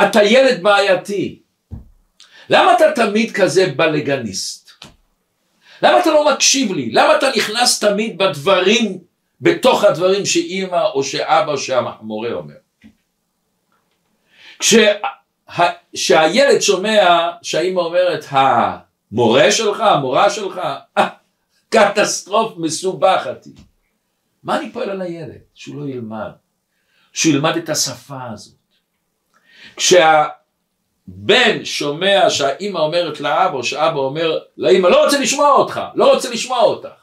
אתה 0.00 0.22
ילד 0.22 0.62
בעייתי. 0.62 1.38
למה 2.48 2.72
אתה 2.72 2.84
תמיד 2.94 3.32
כזה 3.32 3.72
בלגניסט? 3.76 4.70
למה 5.82 6.00
אתה 6.00 6.10
לא 6.10 6.32
מקשיב 6.32 6.72
לי? 6.72 6.90
למה 6.92 7.16
אתה 7.16 7.26
נכנס 7.36 7.80
תמיד 7.80 8.18
בדברים, 8.18 8.98
בתוך 9.42 9.84
הדברים 9.84 10.26
שאימא 10.26 10.84
או 10.94 11.04
שאבא 11.04 11.52
או 11.52 11.58
שהמורה 11.58 12.32
אומר? 12.32 12.54
כשהילד 15.92 16.60
שומע 16.60 17.30
שהאימא 17.42 17.80
אומרת 17.80 18.24
המורה 18.28 19.52
שלך, 19.52 19.80
המורה 19.80 20.30
שלך, 20.30 20.60
אה, 20.98 21.08
קטסטרוף 21.68 22.56
מסובכת 22.56 23.44
היא. 23.44 23.54
מה 24.42 24.58
אני 24.58 24.72
פועל 24.72 24.90
על 24.90 25.02
הילד? 25.02 25.40
שהוא 25.54 25.82
לא 25.82 25.88
ילמד, 25.88 26.30
שהוא 27.12 27.34
ילמד 27.34 27.56
את 27.56 27.68
השפה 27.68 28.22
הזאת. 28.32 28.54
כשה... 29.76 30.24
בן 31.06 31.64
שומע 31.64 32.30
שהאימא 32.30 32.78
אומרת 32.78 33.20
לאבא, 33.20 33.54
או 33.54 33.64
שאבא 33.64 33.98
אומר 33.98 34.38
לאימא, 34.56 34.88
לא 34.88 35.04
רוצה 35.04 35.20
לשמוע 35.20 35.50
אותך, 35.50 35.80
לא 35.94 36.14
רוצה 36.14 36.30
לשמוע 36.30 36.60
אותך. 36.60 37.01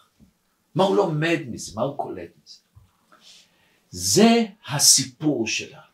מה 0.76 0.84
הוא 0.84 0.96
לומד 0.96 1.40
מזה? 1.48 1.72
מה 1.76 1.82
הוא 1.82 1.98
קולט 1.98 2.30
מזה? 2.44 2.58
זה 3.90 4.46
הסיפור 4.68 5.48
שלנו. 5.48 5.90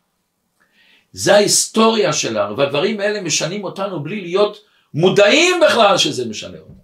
זה 1.11 1.35
ההיסטוריה 1.35 2.13
שלנו, 2.13 2.57
והדברים 2.57 2.99
האלה 2.99 3.21
משנים 3.21 3.63
אותנו 3.63 4.03
בלי 4.03 4.21
להיות 4.21 4.57
מודעים 4.93 5.61
בכלל 5.65 5.97
שזה 5.97 6.25
משנה 6.25 6.59
אותנו. 6.59 6.75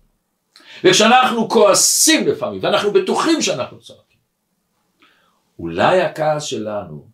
וכשאנחנו 0.83 1.50
כועסים 1.50 2.27
לפעמים, 2.27 2.60
ואנחנו 2.63 2.93
בטוחים 2.93 3.41
שאנחנו 3.41 3.79
צועקים, 3.79 4.17
אולי 5.60 6.01
הכעס 6.01 6.43
שלנו, 6.43 7.10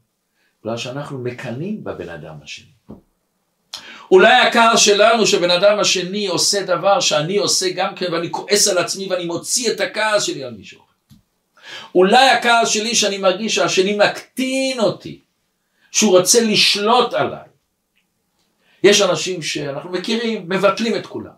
בגלל 0.62 0.78
שאנחנו 0.78 1.18
מקנאים 1.18 1.84
בבן 1.84 2.10
אדם 2.10 2.36
השני. 2.44 2.77
אולי 4.12 4.34
הכעס 4.34 4.80
שלנו 4.80 5.28
שבן 5.28 5.52
אדם 5.52 5.80
השני 5.80 6.28
עושה 6.28 6.64
דבר 6.64 7.00
שאני 7.00 7.38
עושה 7.38 7.70
גם 7.76 7.96
כן 7.96 8.14
ואני 8.14 8.32
כועס 8.32 8.68
על 8.68 8.78
עצמי 8.78 9.08
ואני 9.10 9.26
מוציא 9.26 9.72
את 9.72 9.80
הכעס 9.80 10.24
שלי 10.24 10.44
על 10.44 10.54
מישהו 10.54 10.88
אולי 11.96 12.30
הכעס 12.30 12.70
שלי 12.70 12.96
שאני 12.96 13.18
מרגיש 13.18 13.56
שהשני 13.56 13.98
מקטין 13.98 14.80
אותי, 14.80 15.20
שהוא 15.92 16.18
רוצה 16.18 16.44
לשלוט 16.44 17.14
עליי. 17.14 17.48
יש 18.84 19.02
אנשים 19.02 19.42
שאנחנו 19.42 19.90
מכירים, 19.90 20.50
מבטלים 20.50 20.96
את 20.96 21.06
כולם. 21.06 21.32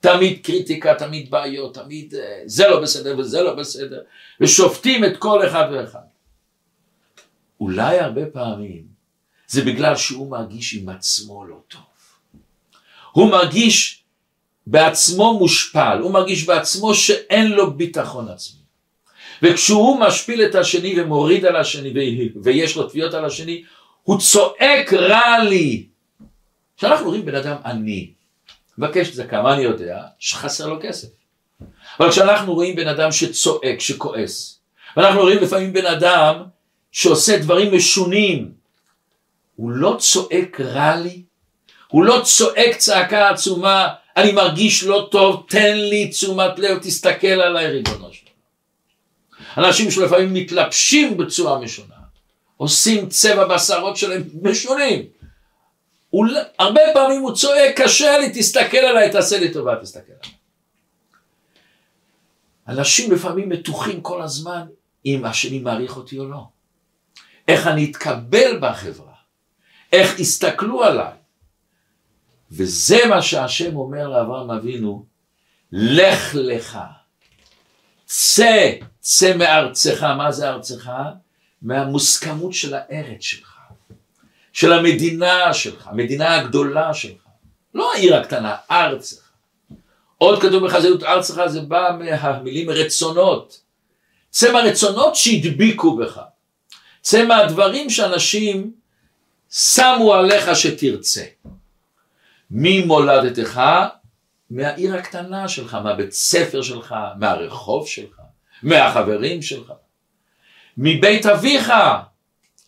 תמיד 0.00 0.40
קריטיקה, 0.42 0.94
תמיד 0.94 1.30
בעיות, 1.30 1.74
תמיד 1.74 2.14
אה, 2.14 2.42
זה 2.46 2.68
לא 2.68 2.80
בסדר 2.80 3.18
וזה 3.18 3.42
לא 3.42 3.54
בסדר, 3.54 4.02
ושופטים 4.40 5.04
את 5.04 5.16
כל 5.16 5.46
אחד 5.46 5.68
ואחד. 5.72 6.08
אולי 7.60 7.98
הרבה 7.98 8.26
פעמים 8.26 8.82
זה 9.48 9.64
בגלל 9.64 9.96
שהוא 9.96 10.30
מרגיש 10.30 10.74
עם 10.74 10.88
עצמו 10.88 11.44
לא 11.44 11.56
טוב. 11.68 11.89
הוא 13.12 13.30
מרגיש 13.30 14.02
בעצמו 14.66 15.38
מושפל, 15.38 15.98
הוא 16.02 16.10
מרגיש 16.10 16.44
בעצמו 16.44 16.94
שאין 16.94 17.52
לו 17.52 17.74
ביטחון 17.74 18.28
עצמי. 18.28 18.60
וכשהוא 19.42 20.00
משפיל 20.00 20.42
את 20.42 20.54
השני 20.54 21.00
ומוריד 21.00 21.44
על 21.44 21.56
השני 21.56 21.92
ויש 22.42 22.76
לו 22.76 22.88
תביעות 22.88 23.14
על 23.14 23.24
השני, 23.24 23.62
הוא 24.02 24.20
צועק 24.20 24.92
רע 24.92 25.44
לי. 25.44 25.86
כשאנחנו 26.76 27.06
רואים 27.06 27.24
בן 27.24 27.34
אדם 27.34 27.56
עני, 27.64 28.10
מבקש 28.78 29.10
צדקה, 29.10 29.42
מה 29.42 29.54
אני 29.54 29.62
יודע? 29.62 30.02
שחסר 30.18 30.66
לו 30.66 30.78
כסף. 30.82 31.08
אבל 32.00 32.10
כשאנחנו 32.10 32.54
רואים 32.54 32.76
בן 32.76 32.88
אדם 32.88 33.12
שצועק, 33.12 33.80
שכועס, 33.80 34.60
ואנחנו 34.96 35.20
רואים 35.20 35.38
לפעמים 35.38 35.72
בן 35.72 35.86
אדם 35.86 36.42
שעושה 36.92 37.38
דברים 37.38 37.76
משונים, 37.76 38.52
הוא 39.56 39.70
לא 39.70 39.96
צועק 39.98 40.60
רע 40.60 40.96
לי, 40.96 41.22
הוא 41.90 42.04
לא 42.04 42.20
צועק 42.24 42.76
צעקה 42.76 43.30
עצומה, 43.30 43.88
אני 44.16 44.32
מרגיש 44.32 44.84
לא 44.84 45.08
טוב, 45.10 45.46
תן 45.48 45.76
לי 45.76 46.08
תשומת 46.08 46.58
לב, 46.58 46.78
תסתכל 46.78 47.26
עליי 47.26 47.66
ריבונו 47.66 48.12
שלנו. 48.12 48.30
אנשים 49.56 49.90
שלפעמים 49.90 50.34
מתלבשים 50.34 51.16
בצורה 51.16 51.60
משונה, 51.60 51.94
עושים 52.56 53.08
צבע 53.08 53.54
בשערות 53.54 53.96
שלהם 53.96 54.22
משונים. 54.42 55.02
הרבה 56.58 56.80
פעמים 56.94 57.22
הוא 57.22 57.34
צועק, 57.34 57.80
קשה 57.80 58.18
לי, 58.18 58.30
תסתכל 58.34 58.76
עליי, 58.76 59.10
תעשה 59.10 59.38
לי 59.38 59.52
טובה, 59.52 59.76
תסתכל 59.82 60.12
עליי. 60.22 60.34
אנשים 62.68 63.12
לפעמים 63.12 63.48
מתוחים 63.48 64.00
כל 64.00 64.22
הזמן 64.22 64.66
אם 65.06 65.24
השני 65.24 65.58
מעריך 65.58 65.96
אותי 65.96 66.18
או 66.18 66.28
לא. 66.28 66.44
איך 67.48 67.66
אני 67.66 67.90
אתקבל 67.90 68.58
בחברה, 68.60 69.12
איך 69.92 70.20
יסתכלו 70.20 70.84
עליי. 70.84 71.19
וזה 72.52 72.98
מה 73.08 73.22
שהשם 73.22 73.76
אומר 73.76 74.08
לאברהם 74.08 74.50
אבינו, 74.50 75.04
לך 75.72 76.34
לך, 76.34 76.78
צא, 78.06 78.72
צא 79.00 79.36
מארצך, 79.36 80.02
מה 80.02 80.32
זה 80.32 80.48
ארצך? 80.48 80.90
מהמוסכמות 81.62 82.52
של 82.52 82.74
הארץ 82.74 83.20
שלך, 83.20 83.58
של 84.52 84.72
המדינה 84.72 85.54
שלך, 85.54 85.86
המדינה 85.86 86.34
הגדולה 86.34 86.94
שלך, 86.94 87.22
לא 87.74 87.92
העיר 87.94 88.16
הקטנה, 88.16 88.56
ארצך. 88.70 89.30
עוד 90.18 90.42
כתוב 90.42 90.66
בחזיות 90.66 91.02
ארצך 91.02 91.42
זה 91.46 91.60
בא 91.60 91.90
מהמילים 91.98 92.70
רצונות. 92.70 93.60
צא 94.30 94.52
מהרצונות 94.52 95.16
שהדביקו 95.16 95.96
בך. 95.96 96.20
צא 97.00 97.24
מהדברים 97.24 97.90
שאנשים 97.90 98.72
שמו 99.50 100.14
עליך 100.14 100.56
שתרצה. 100.56 101.24
ממולדתך, 102.50 103.60
מהעיר 104.50 104.94
הקטנה 104.94 105.48
שלך, 105.48 105.74
מהבית 105.74 106.12
ספר 106.12 106.62
שלך, 106.62 106.94
מהרחוב 107.18 107.88
שלך, 107.88 108.20
מהחברים 108.62 109.42
שלך. 109.42 109.72
מבית 110.76 111.26
אביך, 111.26 111.72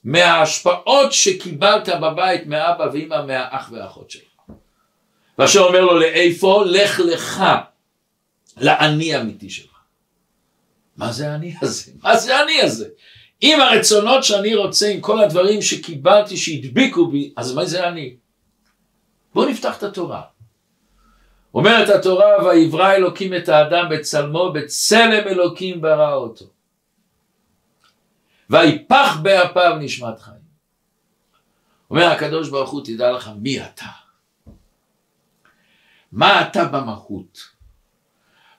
מההשפעות 0.05 1.13
שקיבלת 1.13 1.89
בבית 1.89 2.47
מאבא 2.47 2.87
ואמא, 2.93 3.27
מהאח 3.27 3.69
והאחות 3.73 4.11
שלך. 4.11 4.23
ואשר 5.39 5.61
אומר 5.61 5.81
לו 5.81 5.99
לאיפה? 5.99 6.65
לך 6.67 7.01
לך 7.01 7.43
לאני 8.57 9.21
אמיתי 9.21 9.51
שלך. 9.51 9.73
מה 10.97 11.13
זה 11.13 11.33
האני 11.33 11.55
הזה? 11.63 11.93
מה 12.03 12.17
זה 12.17 12.37
האני 12.37 12.63
הזה? 12.63 12.89
עם 13.41 13.61
הרצונות 13.61 14.25
שאני 14.25 14.55
רוצה, 14.55 14.89
עם 14.89 15.01
כל 15.01 15.21
הדברים 15.21 15.63
שקיבלתי, 15.63 16.37
שהדביקו 16.37 17.07
בי, 17.07 17.33
אז 17.37 17.53
מה 17.53 17.65
זה 17.65 17.89
אני? 17.89 18.17
בואו 19.35 19.49
נפתח 19.49 19.79
את 19.79 19.83
התורה. 19.83 20.23
אומרת 21.55 21.89
התורה, 21.89 22.45
ויברא 22.45 22.93
אלוקים 22.93 23.35
את 23.35 23.49
האדם 23.49 23.89
בצלמו, 23.91 24.53
בצלם 24.53 25.27
אלוקים 25.27 25.81
ברא 25.81 26.15
אותו. 26.15 26.45
ויפח 28.51 29.17
באפיו 29.23 29.77
נשמת 29.81 30.21
חיים. 30.21 30.43
אומר 31.91 32.07
הקדוש 32.07 32.49
ברוך 32.49 32.71
הוא, 32.71 32.85
תדע 32.85 33.13
לך 33.13 33.31
מי 33.39 33.65
אתה. 33.65 33.87
מה 36.13 36.49
אתה 36.49 36.65
במהות? 36.65 37.39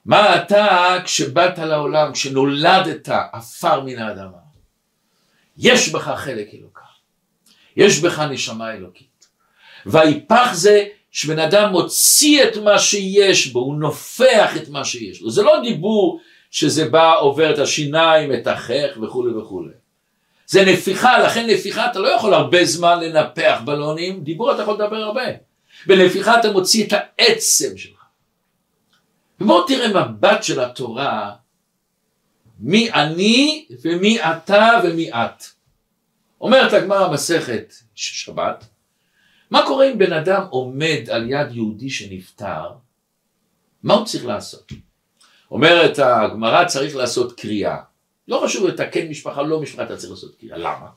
מה 0.06 0.36
אתה 0.36 0.96
כשבאת 1.04 1.58
לעולם, 1.58 2.14
כשנולדת 2.14 3.10
עפר 3.10 3.82
מן 3.82 4.00
האדמה? 4.00 4.38
יש 5.58 5.90
בך 5.90 6.14
חלק 6.18 6.48
אלוקה, 6.54 6.86
יש 7.76 8.00
בך 8.00 8.20
נשמה 8.20 8.74
אלוקית. 8.74 9.13
ויפח 9.86 10.54
זה 10.54 10.86
שבן 11.12 11.40
אדם 11.40 11.72
מוציא 11.72 12.44
את 12.44 12.58
מה 12.58 12.80
שיש 12.80 13.48
בו, 13.48 13.60
הוא 13.60 13.76
נופח 13.76 14.58
את 14.58 14.70
מה 14.70 14.86
שיש 14.86 15.22
לו. 15.22 15.32
זה 15.32 15.44
לא 15.44 15.62
דיבור 15.64 16.20
שזה 16.52 16.90
בא, 16.90 17.16
עובר 17.20 17.54
את 17.54 17.60
השיניים, 17.60 18.34
את 18.34 18.48
החך 18.48 18.98
וכולי 19.02 19.34
וכולי. 19.34 19.74
זה 20.48 20.66
נפיחה, 20.66 21.20
לכן 21.20 21.50
נפיחה 21.50 21.92
אתה 21.92 22.00
לא 22.00 22.08
יכול 22.08 22.34
הרבה 22.34 22.66
זמן 22.66 23.00
לנפח 23.00 23.62
בלונים, 23.66 24.24
דיבור 24.24 24.52
אתה 24.52 24.62
יכול 24.62 24.74
לדבר 24.74 24.96
הרבה. 24.96 25.22
בנפיחה 25.86 26.40
אתה 26.40 26.52
מוציא 26.52 26.88
את 26.88 26.94
העצם 26.94 27.78
שלך. 27.78 28.04
ובואו 29.42 29.68
תראה 29.68 29.88
מבט 29.88 30.44
של 30.44 30.60
התורה, 30.60 31.32
מי 32.60 32.92
אני 32.92 33.66
ומי 33.84 34.22
אתה 34.22 34.70
ומי 34.84 35.12
את. 35.12 35.44
אומרת 36.42 36.74
הגמרא 36.74 37.14
מסכת 37.14 37.74
שבת, 37.96 38.66
מה 39.54 39.66
קורה 39.68 39.92
אם 39.92 39.98
בן 39.98 40.14
אדם 40.14 40.44
עומד 40.50 41.10
על 41.12 41.30
יד 41.30 41.52
יהודי 41.52 41.90
שנפטר, 41.90 42.72
מה 43.84 43.94
הוא 43.94 44.06
צריך 44.06 44.26
לעשות? 44.26 44.72
אומרת 45.52 46.00
הגמרא 46.00 46.66
צריך 46.66 46.96
לעשות 46.96 47.40
קריאה. 47.40 47.78
לא 48.28 48.42
חשוב 48.44 48.68
אתה 48.68 48.88
כן 48.88 49.08
משפחה, 49.10 49.42
לא 49.42 49.60
משפחה, 49.60 49.84
אתה 49.84 49.98
צריך 49.98 50.12
לעשות 50.12 50.36
קריאה. 50.40 50.58
למה? 50.58 50.88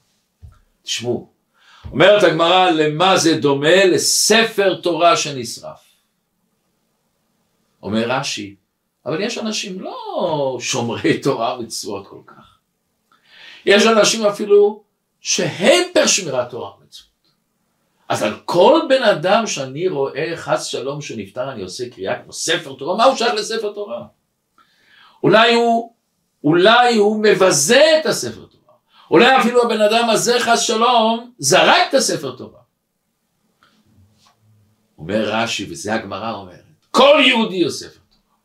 תשמעו, 0.83 1.31
אומרת 1.91 2.23
הגמרא, 2.23 2.71
למה 2.71 3.17
זה 3.17 3.39
דומה? 3.39 3.85
לספר 3.85 4.81
תורה 4.81 5.17
שנשרף. 5.17 5.85
אומר 7.83 8.11
רש"י, 8.11 8.57
אבל 9.07 9.21
יש 9.21 9.39
אנשים 9.39 9.81
לא 9.81 10.57
שומרי 10.61 11.21
תורה 11.21 11.59
ומצוות 11.59 12.07
כל 12.07 12.21
כך. 12.27 12.59
יש 13.67 13.87
אנשים 13.87 14.27
אפילו 14.27 14.83
שהם 15.21 15.83
פר 15.95 16.07
שמירת 16.07 16.51
תורה. 16.51 16.71
אז 18.09 18.23
על 18.23 18.41
כל 18.45 18.81
בן 18.89 19.03
אדם 19.03 19.47
שאני 19.47 19.89
רואה 19.89 20.33
חס 20.37 20.65
שלום 20.65 21.01
שנפטר 21.01 21.53
אני 21.53 21.63
עושה 21.63 21.91
קריאה 21.91 22.23
כמו 22.23 22.33
ספר 22.33 22.75
תורה, 22.75 22.97
מה 22.97 23.05
הוא 23.05 23.17
שייך 23.17 23.35
לספר 23.35 23.73
תורה? 23.73 24.07
אולי 25.23 25.55
הוא, 25.55 25.95
אולי 26.45 26.97
הוא 26.97 27.23
מבזה 27.23 27.99
את 28.01 28.07
הספר 28.07 28.45
תורה. 28.45 28.75
אולי 29.11 29.39
אפילו 29.39 29.63
הבן 29.63 29.81
אדם 29.81 30.11
הזה 30.11 30.41
חס 30.41 30.61
שלום 30.61 31.33
זרק 31.39 31.89
את 31.89 31.95
הספר 31.95 32.37
תורה. 32.37 32.61
אומר 34.99 35.23
רש"י, 35.25 35.67
וזה 35.71 35.95
הגמרא 35.95 36.33
אומרת, 36.33 36.65
כל 36.91 37.23
יהודי 37.27 37.63
הוא 37.63 37.71
ספר 37.71 37.89
תורה. 38.11 38.37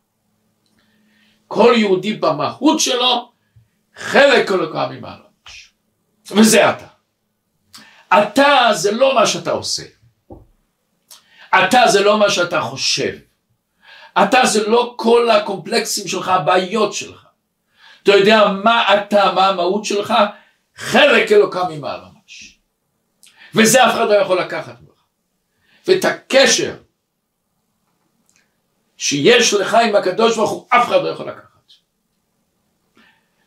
כל 1.47 1.74
יהודי 1.78 2.13
במהות 2.13 2.80
שלו, 2.80 3.32
חלק 3.95 4.52
אלוקה 4.52 4.88
ממעלה. 4.88 5.24
וזה 6.32 6.69
אתה. 6.69 6.90
אתה 8.13 8.69
זה 8.74 8.91
לא 8.91 9.15
מה 9.15 9.28
שאתה 9.28 9.52
עושה. 9.52 9.84
אתה 11.56 11.88
זה 11.88 12.02
לא 12.02 12.19
מה 12.19 12.30
שאתה 12.30 12.62
חושב. 12.62 13.17
אתה 14.24 14.45
זה 14.45 14.67
לא 14.67 14.93
כל 14.97 15.30
הקומפלקסים 15.30 16.08
שלך, 16.08 16.28
הבעיות 16.28 16.93
שלך. 16.93 17.26
אתה 18.04 18.12
יודע 18.12 18.47
מה 18.63 18.95
אתה, 18.95 19.32
מה 19.36 19.47
המהות 19.47 19.86
שלך, 19.86 20.13
חלק 20.76 21.32
אלוקה 21.32 21.63
ממעלה 21.69 22.08
ממש. 22.13 22.60
וזה 23.56 23.86
אף 23.86 23.93
אחד 23.93 24.08
לא 24.10 24.13
יכול 24.13 24.41
לקחת 24.41 24.76
ממך. 24.82 25.02
ואת 25.88 26.06
הקשר 26.06 26.76
שיש 28.97 29.54
לך 29.54 29.74
עם 29.74 29.95
הקדוש 29.95 30.36
ברוך 30.38 30.52
הוא, 30.52 30.67
אף 30.69 30.88
אחד 30.88 31.04
לא 31.04 31.10
יכול 31.10 31.30
לקחת. 31.30 31.52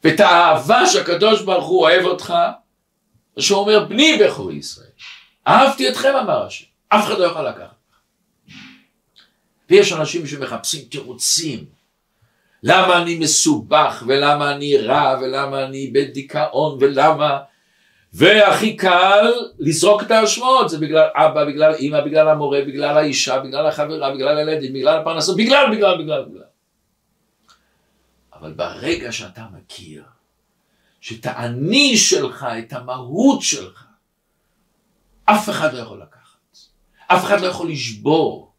ואת 0.05 0.21
האהבה 0.21 0.87
שהקדוש 0.87 1.43
ברוך 1.43 1.67
הוא 1.67 1.81
אוהב 1.81 2.05
אותך, 2.05 2.35
שהוא 3.39 3.59
אומר 3.59 3.85
בני 3.85 4.19
בכור 4.21 4.53
ישראל. 4.53 4.87
אהבתי 5.49 5.89
אתכם 5.89 6.17
אמר 6.17 6.47
השם, 6.47 6.65
אף 6.89 7.07
אחד 7.07 7.19
לא 7.19 7.25
יכול 7.25 7.49
לקחת. 7.49 7.75
ויש 9.71 9.93
אנשים 9.93 10.27
שמחפשים 10.27 10.85
תירוצים 10.85 11.65
למה 12.63 13.03
אני 13.03 13.19
מסובך, 13.19 14.03
ולמה 14.07 14.53
אני 14.53 14.77
רע, 14.77 15.19
ולמה 15.23 15.65
אני 15.65 15.91
בדיכאון, 15.95 16.79
ולמה... 16.81 17.39
והכי 18.13 18.77
קל 18.77 19.33
לזרוק 19.59 20.03
את 20.03 20.11
האשמות, 20.11 20.69
זה 20.69 20.79
בגלל 20.79 21.09
אבא, 21.15 21.45
בגלל 21.45 21.75
אמא, 21.81 22.01
בגלל 22.01 22.29
המורה, 22.29 22.61
בגלל 22.67 22.99
האישה, 22.99 23.39
בגלל 23.39 23.67
החברה, 23.67 24.15
בגלל 24.15 24.39
הילדים, 24.39 24.73
בגלל 24.73 24.99
הפרנסות, 24.99 25.37
בגלל, 25.37 25.67
בגלל, 25.77 26.03
בגלל, 26.03 26.25
בגלל. 26.25 26.43
אבל 28.33 28.53
ברגע 28.53 29.13
שאתה 29.13 29.43
מכיר 29.53 30.03
שאת 31.05 31.27
האני 31.27 31.97
שלך, 31.97 32.47
את 32.59 32.73
המהות 32.73 33.43
שלך, 33.43 33.87
אף 35.25 35.49
אחד 35.51 35.75
לא 35.75 35.79
יכול 35.79 36.03
לקחת, 36.03 36.59
אף 37.07 37.25
אחד 37.25 37.41
לא 37.41 37.47
יכול 37.47 37.71
לשבור. 37.71 38.53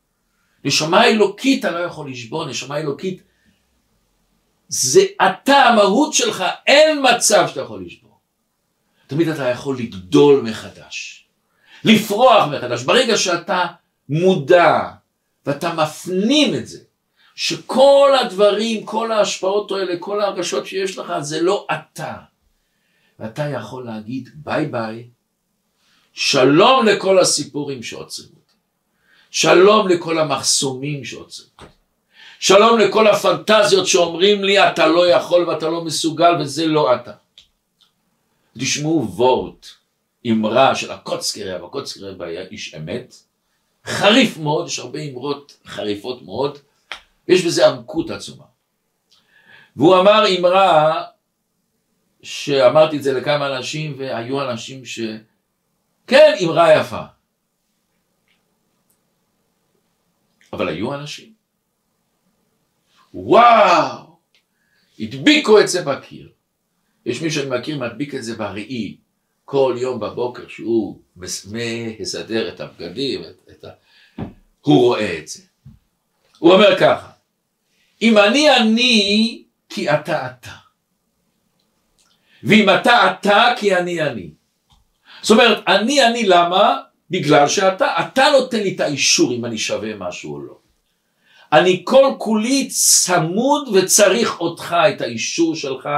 נשמה 0.64 1.06
אלוקית 1.06 1.66
אתה 1.66 1.72
לא 1.72 1.80
יכול 1.80 2.12
לשבור, 2.12 2.46
נשמה 2.46 2.78
אלוקית 2.78 3.24
זה 4.68 5.02
אתה, 5.28 5.56
המהות 5.56 6.14
שלך, 6.14 6.44
אין 6.68 7.06
מצב 7.14 7.46
שאתה 7.48 7.62
יכול 7.62 7.86
לשבור. 7.86 8.20
תמיד 9.08 9.28
אתה 9.28 9.50
יכול 9.50 9.78
לגדול 9.80 10.42
מחדש, 10.42 11.28
לפרוח 11.84 12.48
מחדש. 12.48 12.84
ברגע 12.84 13.18
שאתה 13.18 13.66
מודע 14.10 14.92
ואתה 15.46 15.74
מפנים 15.74 16.56
את 16.56 16.68
זה, 16.68 16.80
שכל 17.36 18.12
הדברים, 18.22 18.86
כל 18.86 19.12
ההשפעות 19.12 19.72
האלה, 19.72 19.94
כל 20.00 20.22
ההרגשות 20.22 20.66
שיש 20.66 20.98
לך, 20.98 21.14
זה 21.20 21.42
לא 21.42 21.68
אתה. 21.74 22.35
ואתה 23.20 23.44
יכול 23.44 23.86
להגיד 23.86 24.30
ביי 24.36 24.66
ביי, 24.66 25.08
שלום 26.14 26.86
לכל 26.86 27.20
הסיפורים 27.20 27.84
שעוצרים 27.84 28.30
אותי, 28.30 28.56
שלום 29.32 29.88
לכל 29.88 30.20
המחסומים 30.20 31.06
שעוצרים 31.06 31.50
אותי, 31.62 31.72
שלום 32.40 32.80
לכל 32.80 33.08
הפנטזיות 33.08 33.88
שאומרים 33.88 34.44
לי 34.44 34.68
אתה 34.70 34.88
לא 34.88 35.10
יכול 35.10 35.50
ואתה 35.50 35.68
לא 35.68 35.84
מסוגל 35.84 36.42
וזה 36.42 36.68
לא 36.68 36.96
אתה. 36.96 37.12
תשמעו 38.58 39.08
וורט, 39.12 39.68
אמרה 40.32 40.76
של 40.76 40.92
הקוצקרי, 40.92 41.56
אבל 41.56 41.66
הקוצקרי 41.66 42.16
היה 42.20 42.42
איש 42.42 42.76
אמת, 42.76 43.16
חריף 43.86 44.38
מאוד, 44.38 44.68
יש 44.68 44.80
הרבה 44.80 45.00
אמרות 45.00 45.58
חריפות 45.68 46.22
מאוד, 46.22 46.58
ויש 47.28 47.46
בזה 47.46 47.68
עמקות 47.68 48.10
עצומה. 48.10 48.44
והוא 49.76 50.00
אמר 50.00 50.24
אמרה, 50.40 51.04
שאמרתי 52.26 52.98
את 52.98 53.04
זה 53.04 53.14
לכמה 53.14 53.58
אנשים, 53.58 53.96
והיו 53.98 54.52
אנשים 54.52 54.86
ש... 54.86 55.00
כן, 56.08 56.34
אמרה 56.44 56.74
יפה. 56.80 57.02
אבל 60.54 60.68
היו 60.68 60.94
אנשים. 60.94 61.34
וואו! 63.14 64.18
הדביקו 65.00 65.60
את 65.60 65.68
זה 65.68 65.82
בקיר. 65.82 66.30
יש 67.06 67.22
מי 67.22 67.32
שאני 67.32 67.60
מכיר 67.60 67.80
מדביק 67.80 68.16
את 68.16 68.24
זה 68.24 68.36
בראי, 68.36 68.98
כל 69.46 69.76
יום 69.78 70.00
בבוקר 70.00 70.48
שהוא 70.48 71.00
מסדר 71.16 72.54
את 72.54 72.60
הבגדים, 72.60 73.24
את, 73.24 73.50
את 73.52 73.64
ה... 73.64 73.70
הוא 74.62 74.82
רואה 74.82 75.18
את 75.20 75.28
זה. 75.28 75.44
הוא 76.40 76.54
אומר 76.54 76.80
ככה, 76.80 77.12
אם 78.02 78.18
אני 78.18 78.58
אני, 78.58 79.44
כי 79.70 79.90
אתה 79.90 80.28
אתה. 80.28 80.65
ואם 82.46 82.70
אתה 82.70 83.12
אתה, 83.12 83.54
כי 83.58 83.76
אני 83.76 84.02
אני. 84.02 84.30
זאת 85.22 85.32
אומרת, 85.32 85.64
אני 85.68 86.06
אני 86.06 86.24
למה? 86.24 86.80
בגלל 87.10 87.48
שאתה, 87.48 87.88
אתה 88.00 88.26
נותן 88.32 88.60
לי 88.60 88.76
את 88.76 88.80
האישור 88.80 89.34
אם 89.34 89.46
אני 89.46 89.58
שווה 89.58 89.96
משהו 89.96 90.34
או 90.34 90.40
לא. 90.40 90.58
אני 91.54 91.82
כל 91.84 92.14
כולי 92.18 92.68
צמוד 92.68 93.68
וצריך 93.74 94.40
אותך, 94.40 94.76
את 94.90 95.02
האישור 95.02 95.56
שלך, 95.56 95.90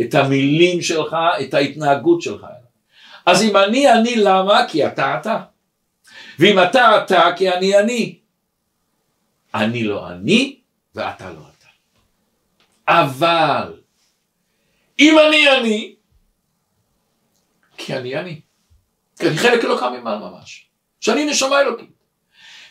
את 0.00 0.14
המילים 0.14 0.82
שלך, 0.82 1.16
את 1.40 1.54
ההתנהגות 1.54 2.22
שלך. 2.22 2.46
אז 3.26 3.42
אם 3.42 3.56
אני 3.56 3.92
אני 3.92 4.16
למה? 4.16 4.60
כי 4.68 4.86
אתה 4.86 5.20
אתה. 5.20 5.38
ואם 6.38 6.58
אתה 6.62 7.02
אתה 7.04 7.30
כי 7.36 7.50
אני 7.50 7.78
אני. 7.78 8.18
אני 9.54 9.84
לא 9.84 10.08
אני 10.08 10.56
ואתה 10.94 11.30
לא 11.30 11.40
אתה. 11.58 11.66
אבל 12.88 13.72
אם 14.98 15.16
אני 15.28 15.58
אני, 15.58 15.95
כי 17.78 17.96
אני 17.96 18.16
אני. 18.16 18.40
כי 19.18 19.28
אני 19.28 19.38
חלק 19.38 19.64
אלוקם 19.64 19.92
ממעל 20.00 20.18
ממש. 20.18 20.66
שאני 21.00 21.24
נשמה 21.24 21.60
אלוקית. 21.60 21.90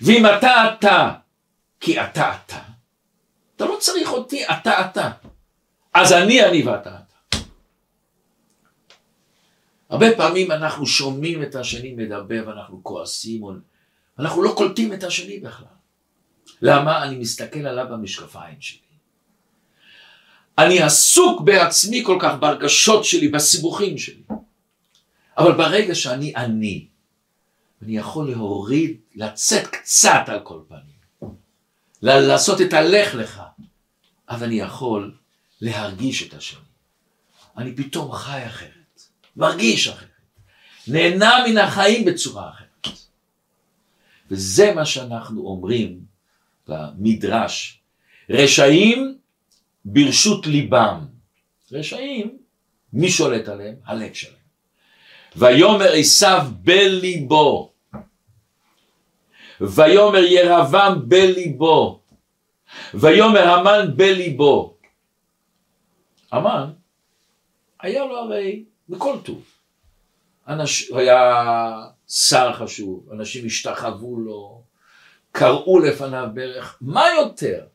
ואם 0.02 0.26
אתה 0.26 0.74
אתה, 0.74 1.14
כי 1.80 2.02
אתה 2.02 2.36
אתה, 2.36 2.60
אתה 3.56 3.66
לא 3.66 3.78
צריך 3.80 4.12
אותי 4.12 4.46
אתה 4.46 4.86
אתה. 4.86 5.12
אז 5.94 6.14
אני 6.14 6.46
אני 6.46 6.64
ואתה 6.64 6.90
אתה. 6.90 7.38
הרבה 9.90 10.16
פעמים 10.18 10.52
אנחנו 10.52 10.86
שומעים 10.86 11.44
את 11.44 11.56
השני 11.56 11.94
מדבר 11.94 12.44
ואנחנו 12.48 12.84
כועסים, 12.84 13.42
אנחנו 14.20 14.44
לא 14.44 14.54
קולטים 14.58 14.94
את 14.94 15.04
השני 15.04 15.40
בכלל. 15.40 15.68
למה? 16.62 17.04
אני 17.04 17.16
מסתכל 17.18 17.68
עליו 17.68 17.86
במשקפיים 17.90 18.56
שלי. 18.60 18.80
אני 20.58 20.82
עסוק 20.82 21.42
בעצמי 21.42 22.04
כל 22.06 22.18
כך 22.22 22.36
בהרגשות 22.40 23.06
שלי, 23.06 23.28
בסיבוכים 23.28 23.98
שלי. 23.98 24.22
אבל 25.38 25.52
ברגע 25.52 25.96
שאני 25.96 26.36
אני, 26.36 26.88
אני 27.82 27.98
יכול 27.98 28.30
להוריד, 28.30 28.98
לצאת 29.16 29.68
קצת 29.68 30.24
על 30.28 30.40
כל 30.44 30.60
פנים, 30.68 31.36
לעשות 32.02 32.62
את 32.62 32.74
הלך 32.74 33.16
לך, 33.16 33.42
אז 34.28 34.44
אני 34.44 34.56
יכול 34.56 35.16
להרגיש 35.62 36.24
את 36.24 36.34
השני. 36.34 36.60
אני 37.58 37.76
פתאום 37.76 38.12
חי 38.12 38.46
אחרת, 38.46 39.02
מרגיש 39.36 39.88
אחרת, 39.88 40.10
נהנה 40.88 41.34
מן 41.48 41.58
החיים 41.58 42.06
בצורה 42.06 42.50
אחרת. 42.50 42.66
וזה 44.32 44.74
מה 44.76 44.86
שאנחנו 44.86 45.42
אומרים 45.42 46.00
במדרש, 46.68 47.80
רשעים 48.30 49.18
ברשות 49.86 50.48
ליבם. 50.48 51.06
רשעים, 51.72 52.38
מי 52.94 53.12
שולט 53.12 53.48
עליהם? 53.48 53.76
הלב 53.86 54.14
שלהם. 54.14 54.45
ויאמר 55.38 55.92
עשיו 55.94 56.48
בליבו, 56.62 57.72
ויאמר 59.62 60.24
ירבם 60.24 60.98
בליבו, 61.08 62.02
ויאמר 62.94 63.50
המן 63.50 63.92
בליבו. 63.96 64.78
המן 66.32 66.72
היה 67.82 68.06
לו 68.06 68.18
הרי 68.18 68.64
בכל 68.90 69.16
טוב. 69.24 69.44
אנש, 70.48 70.92
היה 70.92 71.42
שר 72.08 72.54
חשוב, 72.54 73.10
אנשים 73.12 73.46
השתחוו 73.46 74.20
לו, 74.20 74.62
קראו 75.32 75.80
לפניו 75.80 76.28
ברך, 76.34 76.78
מה 76.82 77.06
יותר? 77.18 77.66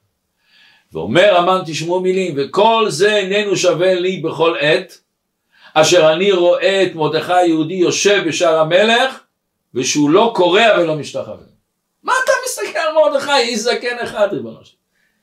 ואומר 0.92 1.37
המן 1.37 1.62
תשמעו 1.66 2.01
מילים, 2.01 2.35
וכל 2.37 2.87
זה 2.88 3.16
איננו 3.16 3.57
שווה 3.57 3.94
לי 3.94 4.20
בכל 4.20 4.57
עת, 4.61 5.01
אשר 5.74 6.12
אני 6.12 6.33
רואה 6.33 6.83
את 6.83 6.94
מרדכי 6.94 7.33
היהודי 7.33 7.74
יושב 7.74 8.22
בשער 8.26 8.59
המלך, 8.59 9.20
ושהוא 9.74 10.11
לא 10.11 10.33
קורע 10.37 10.66
ולא 10.78 10.94
משתחווה. 10.96 11.46
מה 12.02 12.12
אתה 12.24 12.33
מסתכל 12.46 12.78
על 12.78 12.94
מרדכי, 12.94 13.33
איש 13.33 13.59
זקן 13.59 13.98
אחד 14.02 14.28
ריבונו 14.33 14.64
שלום? 14.64 14.80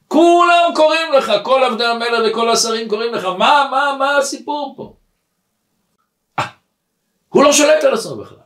כולם 0.08 0.72
קוראים 0.76 1.14
לך, 1.14 1.32
כל 1.44 1.64
עבדי 1.64 1.86
המלך 1.86 2.32
וכל 2.32 2.50
השרים 2.50 2.90
קוראים 2.90 3.14
לך, 3.14 3.26
מה, 3.26 3.68
מה, 3.72 3.96
מה 4.00 4.18
הסיפור 4.18 4.74
פה? 4.78 4.96
아, 6.40 6.44
אה, 6.44 6.48
הוא 7.30 7.44
לא 7.44 7.54
שולט 7.54 7.84
על 7.84 7.94
עצמו 7.94 8.16
בכלל. 8.16 8.38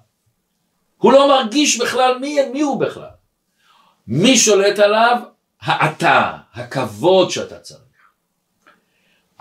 הוא 0.98 1.14
לא 1.14 1.28
מרגיש 1.28 1.82
בכלל 1.82 2.18
מי, 2.18 2.38
מי 2.54 2.62
הוא 2.62 2.80
בכלל. 2.80 3.10
מי 4.08 4.38
שולט 4.38 4.80
עליו? 4.80 5.18
האתה, 5.62 6.38
הכבוד 6.54 7.32
שאתה 7.32 7.60
צריך. 7.60 7.91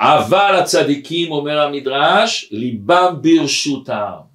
אבל 0.00 0.54
הצדיקים, 0.58 1.32
אומר 1.32 1.60
המדרש, 1.60 2.48
ליבם 2.50 3.14
ברשותם. 3.20 4.30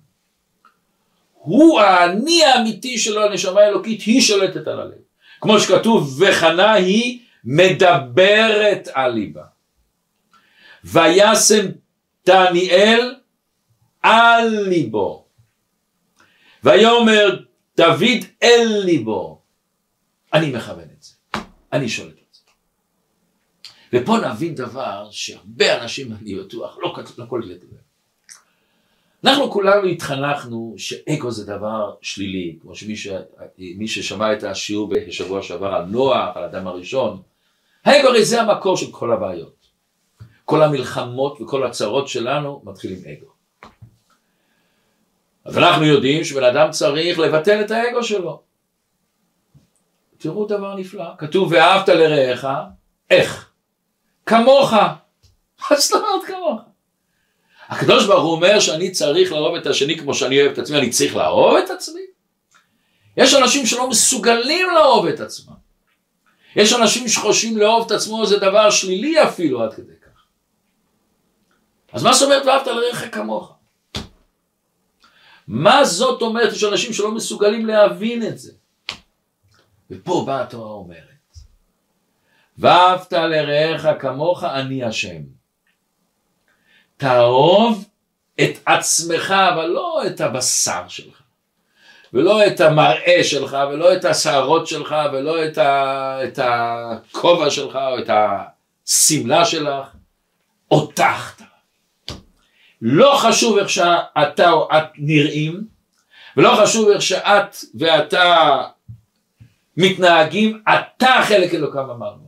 הוא 1.33 1.81
האני 1.81 2.43
האמיתי 2.43 2.97
שלו, 2.97 3.23
הנשמה 3.23 3.61
האלוקית, 3.61 4.01
היא 4.01 4.21
שולטת 4.21 4.67
על 4.67 4.79
הלב. 4.79 4.97
כמו 5.41 5.59
שכתוב, 5.59 6.21
וחנה 6.21 6.73
היא 6.73 7.19
מדברת 7.43 8.87
על 8.93 9.11
ליבה. 9.11 9.43
וישם 10.83 11.65
דניאל 12.25 13.15
על 14.01 14.47
ליבו. 14.67 15.25
ויאמר 16.63 17.39
דוד 17.77 18.23
אל 18.43 18.81
ליבו. 18.85 19.41
אני 20.33 20.51
מכוון 20.51 20.87
את 20.97 21.03
זה, 21.03 21.13
אני 21.73 21.89
שולט. 21.89 22.14
ופה 23.95 24.17
נבין 24.17 24.55
דבר 24.55 25.07
שהרבה 25.11 25.81
אנשים, 25.81 26.13
אני 26.21 26.35
בטוח, 26.35 26.77
לא, 26.81 26.95
לא 27.17 27.25
כל 27.29 27.41
לדבר. 27.45 27.77
אנחנו 29.23 29.51
כולנו 29.51 29.87
התחנכנו 29.87 30.75
שאגו 30.77 31.31
זה 31.31 31.45
דבר 31.45 31.93
שלילי, 32.01 32.57
כמו 32.61 32.75
שמי 32.75 32.95
ש... 32.95 33.07
ששמע 33.87 34.33
את 34.33 34.43
השיעור 34.43 34.89
בשבוע 34.89 35.41
שעבר 35.41 35.67
על 35.67 35.85
נוח, 35.85 36.37
על 36.37 36.43
האדם 36.43 36.67
הראשון, 36.67 37.21
האגו 37.85 38.07
הרי 38.07 38.25
זה 38.25 38.41
המקור 38.41 38.77
של 38.77 38.91
כל 38.91 39.11
הבעיות. 39.11 39.55
כל 40.45 40.63
המלחמות 40.63 41.41
וכל 41.41 41.67
הצרות 41.67 42.07
שלנו 42.07 42.61
מתחילים 42.63 42.99
אגו. 43.05 43.31
אז 45.45 45.57
אנחנו 45.57 45.85
יודעים 45.85 46.23
שבן 46.23 46.43
אדם 46.43 46.71
צריך 46.71 47.19
לבטל 47.19 47.61
את 47.61 47.71
האגו 47.71 48.03
שלו. 48.03 48.41
תראו 50.17 50.45
דבר 50.45 50.75
נפלא, 50.75 51.05
כתוב 51.17 51.51
ואהבת 51.51 51.89
לרעך, 51.89 52.47
איך? 53.09 53.54
כמוך. 54.25 54.73
מה 54.73 55.77
זאת 55.77 55.91
אומרת 55.93 56.25
כמוך? 56.27 56.61
הקדוש 57.67 58.05
ברוך 58.05 58.23
הוא 58.23 58.31
אומר 58.31 58.59
שאני 58.59 58.91
צריך 58.91 59.31
לאהוב 59.31 59.55
את 59.55 59.67
השני 59.67 59.97
כמו 59.99 60.13
שאני 60.13 60.41
אוהב 60.41 60.51
את 60.51 60.57
עצמי, 60.57 60.77
אני 60.77 60.89
צריך 60.89 61.15
לאהוב 61.15 61.55
את 61.55 61.69
עצמי? 61.69 62.01
יש 63.17 63.33
אנשים 63.33 63.65
שלא 63.65 63.89
מסוגלים 63.89 64.67
לאהוב 64.75 65.07
את 65.07 65.19
עצמם. 65.19 65.53
יש 66.55 66.73
אנשים 66.73 67.07
שחושבים 67.07 67.57
לאהוב 67.57 67.85
את 67.85 67.91
עצמו 67.91 68.25
זה 68.25 68.37
דבר 68.37 68.69
שלילי 68.69 69.23
אפילו 69.23 69.63
עד 69.63 69.73
כדי 69.73 69.93
כך. 70.01 70.25
אז 71.93 72.03
מה 72.03 72.13
זאת 72.13 72.23
אומרת 72.23 72.45
ואהבת 72.45 72.67
לרעך 72.67 73.15
כמוך? 73.15 73.55
מה 75.47 75.85
זאת 75.85 76.21
אומרת? 76.21 76.53
יש 76.53 76.63
אנשים 76.63 76.93
שלא 76.93 77.11
מסוגלים 77.11 77.65
להבין 77.65 78.27
את 78.27 78.37
זה. 78.37 78.51
ופה 79.91 80.23
באה 80.27 80.41
התורה 80.41 80.71
אומרת, 80.71 81.14
ואהבת 82.57 83.13
לרעך 83.13 83.85
כמוך 83.99 84.43
אני 84.43 84.83
השם. 84.83 85.21
תאהוב 86.97 87.85
את 88.41 88.59
עצמך, 88.65 89.31
אבל 89.53 89.65
לא 89.65 90.01
את 90.07 90.21
הבשר 90.21 90.87
שלך, 90.87 91.21
ולא 92.13 92.47
את 92.47 92.61
המראה 92.61 93.23
שלך, 93.23 93.57
ולא 93.71 93.93
את 93.93 94.05
השערות 94.05 94.67
שלך, 94.67 94.95
ולא 95.13 95.45
את, 95.45 95.57
ה, 95.57 96.19
את 96.23 96.39
הכובע 96.43 97.49
שלך, 97.49 97.75
או 97.75 97.99
את 97.99 98.09
השמלה 98.09 99.45
שלך, 99.45 99.87
אותך. 100.71 101.41
לא 102.81 103.17
חשוב 103.17 103.57
איך 103.57 103.69
שאתה 103.69 104.51
או 104.51 104.69
את 104.77 104.83
נראים, 104.97 105.67
ולא 106.37 106.55
חשוב 106.63 106.89
איך 106.89 107.01
שאת 107.01 107.55
ואתה 107.79 108.61
מתנהגים, 109.77 110.61
אתה 110.63 111.15
חלק 111.23 111.53
אלוקם 111.53 111.89
אמרנו. 111.89 112.24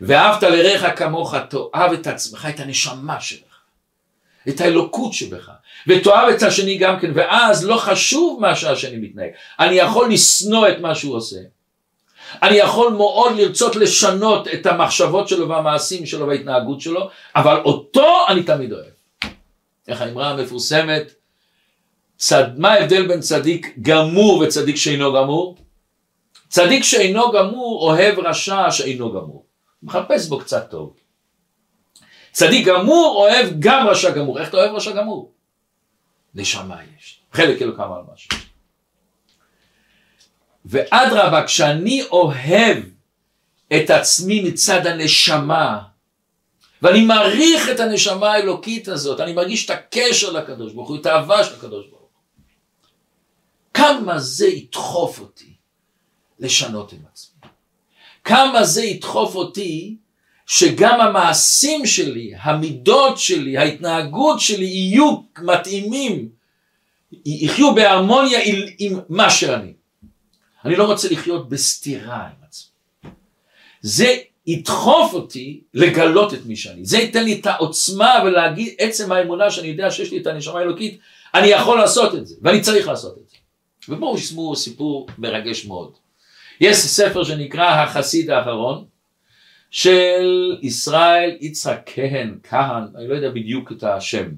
ואהבת 0.00 0.42
לרעך 0.42 0.98
כמוך, 0.98 1.34
תאהב 1.34 1.92
את 1.92 2.06
עצמך, 2.06 2.48
את 2.54 2.60
הנשמה 2.60 3.20
שלך, 3.20 3.40
את 4.48 4.60
האלוקות 4.60 5.12
שבך, 5.12 5.50
ותאהב 5.86 6.28
את 6.28 6.42
השני 6.42 6.78
גם 6.78 7.00
כן, 7.00 7.10
ואז 7.14 7.64
לא 7.64 7.76
חשוב 7.76 8.40
מה 8.40 8.56
שהשני 8.56 8.96
מתנהג, 8.96 9.30
אני 9.60 9.74
יכול 9.74 10.12
לשנוא 10.12 10.68
את 10.68 10.80
מה 10.80 10.94
שהוא 10.94 11.16
עושה. 11.16 11.36
אני 12.42 12.56
יכול 12.56 12.92
מאוד 12.92 13.36
לרצות 13.36 13.76
לשנות 13.76 14.48
את 14.48 14.66
המחשבות 14.66 15.28
שלו 15.28 15.48
והמעשים 15.48 16.06
שלו 16.06 16.26
וההתנהגות 16.26 16.80
שלו, 16.80 17.10
אבל 17.36 17.56
אותו 17.64 18.06
אני 18.28 18.42
תמיד 18.42 18.72
אוהב. 18.72 18.84
איך 19.88 20.00
האמרה 20.00 20.30
המפורסמת, 20.30 21.12
צד, 22.16 22.58
מה 22.58 22.72
ההבדל 22.72 23.08
בין 23.08 23.20
צדיק 23.20 23.74
גמור 23.82 24.38
וצדיק 24.38 24.76
שאינו 24.76 25.12
גמור? 25.12 25.56
צדיק 26.48 26.84
שאינו 26.84 27.32
גמור 27.32 27.90
אוהב 27.90 28.18
רשע 28.18 28.70
שאינו 28.70 29.12
גמור. 29.12 29.49
מחפש 29.82 30.28
בו 30.28 30.38
קצת 30.38 30.70
טוב. 30.70 30.96
צדיק 32.32 32.66
גמור 32.66 33.16
אוהב 33.16 33.46
גם 33.58 33.86
רשע 33.86 34.10
גמור. 34.10 34.38
איך 34.38 34.48
אתה 34.48 34.56
אוהב 34.56 34.74
רשע 34.74 34.92
גמור? 34.92 35.32
נשמה 36.34 36.76
יש. 36.98 37.20
חלק 37.32 37.62
אלו 37.62 37.76
כמה 37.76 37.96
על 37.96 38.02
משהו. 38.14 38.30
ואדרבה, 40.64 41.46
כשאני 41.46 42.02
אוהב 42.02 42.78
את 43.76 43.90
עצמי 43.90 44.42
מצד 44.42 44.86
הנשמה, 44.86 45.82
ואני 46.82 47.04
מעריך 47.04 47.68
את 47.70 47.80
הנשמה 47.80 48.32
האלוקית 48.32 48.88
הזאת, 48.88 49.20
אני 49.20 49.32
מרגיש 49.32 49.64
את 49.64 49.70
הקשר 49.70 50.32
לקדוש 50.32 50.72
ברוך 50.72 50.88
הוא, 50.88 50.96
את 51.00 51.06
האהבה 51.06 51.44
של 51.44 51.54
הקדוש 51.54 51.86
ברוך 51.86 52.00
הוא. 52.00 52.08
כמה 53.74 54.18
זה 54.18 54.46
ידחוף 54.46 55.20
אותי 55.20 55.54
לשנות 56.38 56.92
עם 56.92 57.00
עצמי. 57.12 57.29
כמה 58.24 58.64
זה 58.64 58.84
ידחוף 58.84 59.34
אותי 59.34 59.96
שגם 60.46 61.00
המעשים 61.00 61.86
שלי, 61.86 62.32
המידות 62.40 63.18
שלי, 63.18 63.58
ההתנהגות 63.58 64.40
שלי 64.40 64.64
יהיו 64.64 65.16
מתאימים, 65.38 66.28
יחיו 67.26 67.74
בהרמוניה 67.74 68.40
עם 68.78 68.98
מה 69.08 69.30
שאני. 69.30 69.72
אני 70.64 70.76
לא 70.76 70.84
רוצה 70.84 71.08
לחיות 71.10 71.48
בסתירה 71.48 72.16
עם 72.16 72.44
עצמי. 72.48 73.10
זה 73.80 74.16
ידחוף 74.46 75.14
אותי 75.14 75.60
לגלות 75.74 76.34
את 76.34 76.46
מי 76.46 76.56
שאני. 76.56 76.84
זה 76.84 76.98
ייתן 76.98 77.24
לי 77.24 77.40
את 77.40 77.46
העוצמה 77.46 78.14
ולהגיד 78.24 78.74
עצם 78.78 79.12
האמונה 79.12 79.50
שאני 79.50 79.68
יודע 79.68 79.90
שיש 79.90 80.10
לי 80.10 80.18
את 80.18 80.26
הנשמה 80.26 80.58
האלוקית, 80.58 80.98
אני 81.34 81.46
יכול 81.46 81.78
לעשות 81.78 82.14
את 82.14 82.26
זה, 82.26 82.34
ואני 82.42 82.60
צריך 82.60 82.88
לעשות 82.88 83.18
את 83.18 83.28
זה. 83.30 83.36
ובואו 83.88 84.16
תשמעו 84.16 84.56
סיפור 84.56 85.06
מרגש 85.18 85.64
מאוד. 85.64 85.92
יש 86.60 86.76
ספר 86.76 87.24
שנקרא 87.24 87.64
החסיד 87.64 88.30
האחרון 88.30 88.84
של 89.70 90.58
ישראל 90.62 91.36
יצחק 91.40 91.80
כהן, 91.86 92.38
כהן, 92.42 92.84
אני 92.96 93.08
לא 93.08 93.14
יודע 93.14 93.30
בדיוק 93.30 93.72
את 93.72 93.82
השם. 93.82 94.28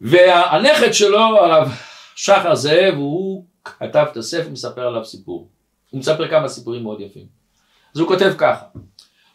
והנכד 0.00 0.92
שלו, 0.92 1.18
הרב 1.18 1.72
שחר 2.14 2.54
זאב, 2.54 2.94
הוא 2.94 3.44
כתב 3.64 4.06
את 4.12 4.16
הספר, 4.16 4.48
מספר 4.48 4.86
עליו 4.86 5.04
סיפור. 5.04 5.48
הוא 5.90 5.98
מספר 5.98 6.28
כמה 6.28 6.48
סיפורים 6.48 6.82
מאוד 6.82 7.00
יפים. 7.00 7.26
אז 7.94 8.00
הוא 8.00 8.08
כותב 8.08 8.34
ככה, 8.38 8.64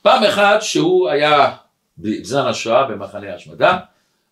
פעם 0.01 0.23
אחת 0.23 0.61
שהוא 0.61 1.09
היה 1.09 1.55
בזמן 1.97 2.45
השואה 2.45 2.87
במחנה 2.87 3.35
השמדה, 3.35 3.77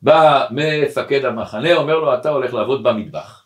בא 0.02 0.48
מפקד 0.52 1.26
המחנה, 1.26 1.74
אומר 1.74 1.96
לו 2.00 2.14
אתה 2.14 2.30
הולך 2.30 2.54
לעבוד 2.54 2.84
במטבח. 2.84 3.41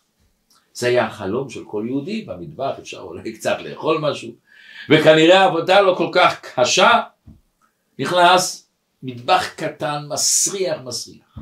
זה 0.76 0.86
היה 0.86 1.06
החלום 1.06 1.50
של 1.50 1.64
כל 1.64 1.84
יהודי, 1.86 2.22
במטבח 2.22 2.78
אפשר 2.78 2.98
אולי 2.98 3.32
קצת 3.36 3.56
לאכול 3.60 3.98
משהו, 3.98 4.32
וכנראה 4.90 5.40
העבודה 5.40 5.80
לא 5.80 5.94
כל 5.98 6.08
כך 6.12 6.40
קשה, 6.54 7.02
נכנס 7.98 8.68
מטבח 9.02 9.48
קטן, 9.56 10.04
מסריח 10.08 10.80
מסריח, 10.84 11.38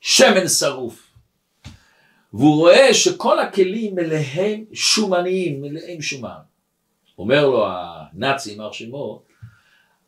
שמן 0.00 0.48
שרוף, 0.48 1.06
והוא 2.32 2.56
רואה 2.56 2.94
שכל 2.94 3.38
הכלים 3.38 3.94
מלאים 3.94 4.64
שומניים, 4.72 5.62
מלאים 5.62 6.02
שומן. 6.02 6.38
אומר 7.18 7.46
לו 7.46 7.66
הנאצי, 7.68 8.50
יימח 8.50 8.72
שמו, 8.72 9.22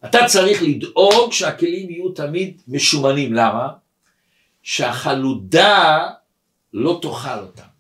אתה 0.04 0.18
צריך 0.26 0.62
לדאוג 0.62 1.32
שהכלים 1.32 1.90
יהיו 1.90 2.08
תמיד 2.08 2.62
משומנים, 2.68 3.32
למה? 3.32 3.68
שהחלודה 4.62 6.08
לא 6.72 6.98
תאכל 7.02 7.38
אותם. 7.38 7.77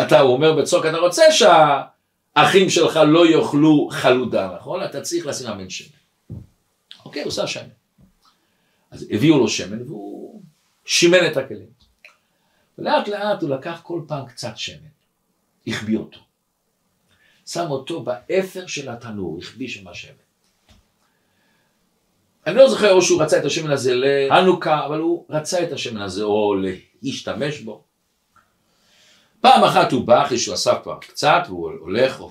אתה, 0.00 0.20
אומר 0.20 0.52
בצוק, 0.52 0.86
אתה 0.86 0.98
רוצה 0.98 1.22
שהאחים 1.32 2.70
שלך 2.70 2.96
לא 2.96 3.26
יאכלו 3.26 3.88
חלודה, 3.90 4.50
נכון? 4.56 4.84
אתה 4.84 5.00
צריך 5.00 5.26
לשים 5.26 5.46
אמן 5.46 5.70
שמן. 5.70 5.96
אוקיי, 7.04 7.22
הוא 7.22 7.28
עושה 7.28 7.46
שמן. 7.46 7.68
אז 8.90 9.06
הביאו 9.10 9.38
לו 9.38 9.48
שמן 9.48 9.82
והוא 9.82 10.42
שימן 10.84 11.26
את 11.26 11.36
הכלים. 11.36 11.76
ולאט 12.78 13.08
לאט 13.08 13.42
הוא 13.42 13.50
לקח 13.50 13.80
כל 13.82 14.00
פעם 14.08 14.26
קצת 14.26 14.56
שמן, 14.56 14.88
החביא 15.66 15.98
אותו. 15.98 16.20
שם 17.46 17.66
אותו 17.70 18.02
באפר 18.02 18.66
של 18.66 18.88
התנור, 18.88 19.38
החביא 19.42 19.68
שם 19.68 19.88
השמן. 19.88 20.12
אני 22.46 22.56
לא 22.56 22.68
זוכר 22.68 22.92
או 22.92 23.02
שהוא 23.02 23.22
רצה 23.22 23.38
את 23.38 23.44
השמן 23.44 23.70
הזה 23.70 23.94
לחנוכה, 23.94 24.86
אבל 24.86 24.98
הוא 24.98 25.26
רצה 25.30 25.62
את 25.62 25.72
השמן 25.72 26.00
הזה 26.00 26.22
או 26.22 26.54
להשתמש 27.02 27.60
בו. 27.60 27.85
פעם 29.46 29.64
אחת 29.64 29.92
הוא 29.92 30.06
בא 30.06 30.22
אחרי 30.26 30.38
שהוא 30.38 30.54
אסף 30.54 30.78
כבר 30.82 30.98
קצת, 31.00 31.42
והוא 31.46 31.70
הולך, 31.80 32.22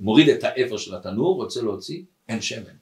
מוריד 0.00 0.28
את 0.28 0.44
האפר 0.44 0.76
של 0.76 0.94
התנור, 0.94 1.36
רוצה 1.36 1.62
להוציא, 1.62 2.02
אין 2.28 2.40
שמן. 2.40 2.76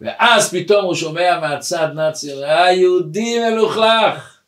ואז 0.00 0.50
פתאום 0.54 0.84
הוא 0.84 0.94
שומע 0.94 1.40
מהצד 1.40 1.88
נאצי, 1.94 2.44
היהודי 2.44 3.50
מלוכלך, 3.50 4.40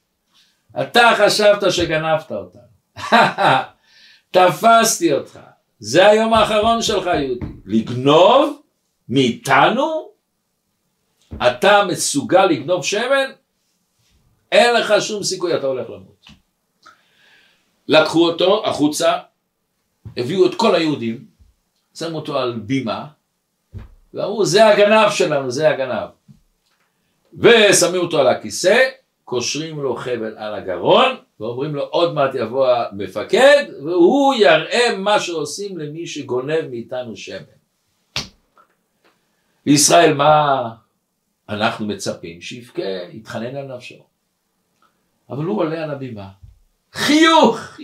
אתה 0.81 1.11
חשבת 1.19 1.73
שגנבת 1.73 2.33
אותנו. 2.33 2.63
תפסתי 4.31 5.13
אותך. 5.13 5.41
זה 5.79 6.07
היום 6.07 6.35
האחרון 6.35 6.83
שלך 6.83 7.07
יהודי. 7.07 7.47
לגנוב 7.67 8.61
מאיתנו? 9.09 10.09
אתה 11.47 11.85
מסוגל 11.85 12.45
לגנוב 12.45 12.85
שמן? 12.85 13.31
אין 14.53 14.75
לך 14.75 14.95
שום 15.01 15.23
סיכוי, 15.23 15.57
אתה 15.57 15.67
הולך 15.67 15.91
למות. 15.91 16.38
לקחו 17.89 18.29
אותו 18.29 18.67
החוצה, 18.67 19.19
הביאו 20.17 20.47
את 20.47 20.55
כל 20.55 20.75
היהודים, 20.75 21.25
שמו 21.95 22.17
אותו 22.17 22.39
על 22.39 22.53
בימה, 22.53 23.07
ואמרו 24.15 24.45
זה 24.45 24.67
הגנב 24.67 25.11
שלנו, 25.11 25.51
זה 25.51 25.71
הגנב. 25.71 26.09
ושמים 27.39 28.01
אותו 28.01 28.21
על 28.21 28.27
הכיסא, 28.27 28.89
קושרים 29.25 29.81
לו 29.81 29.97
חבל 29.97 30.39
על 30.39 30.55
הגרון, 30.55 31.17
ואומרים 31.41 31.75
לו 31.75 31.83
עוד 31.83 32.15
מעט 32.15 32.35
יבוא 32.35 32.69
המפקד, 32.69 33.65
והוא 33.85 34.35
יראה 34.35 34.97
מה 34.99 35.21
שעושים 35.21 35.79
למי 35.79 36.07
שגונב 36.07 36.61
מאיתנו 36.71 37.17
שמן. 37.17 37.59
לישראל 39.67 40.15
מה 40.15 40.63
אנחנו 41.49 41.87
מצפים? 41.87 42.41
שיבכה, 42.41 42.83
יתחנן 43.13 43.57
על 43.57 43.77
נפשו. 43.77 44.05
אבל 45.31 45.45
הוא 45.45 45.59
עולה 45.59 45.85
על 45.85 45.91
הבימה. 45.91 46.29
חיוך. 46.93 47.79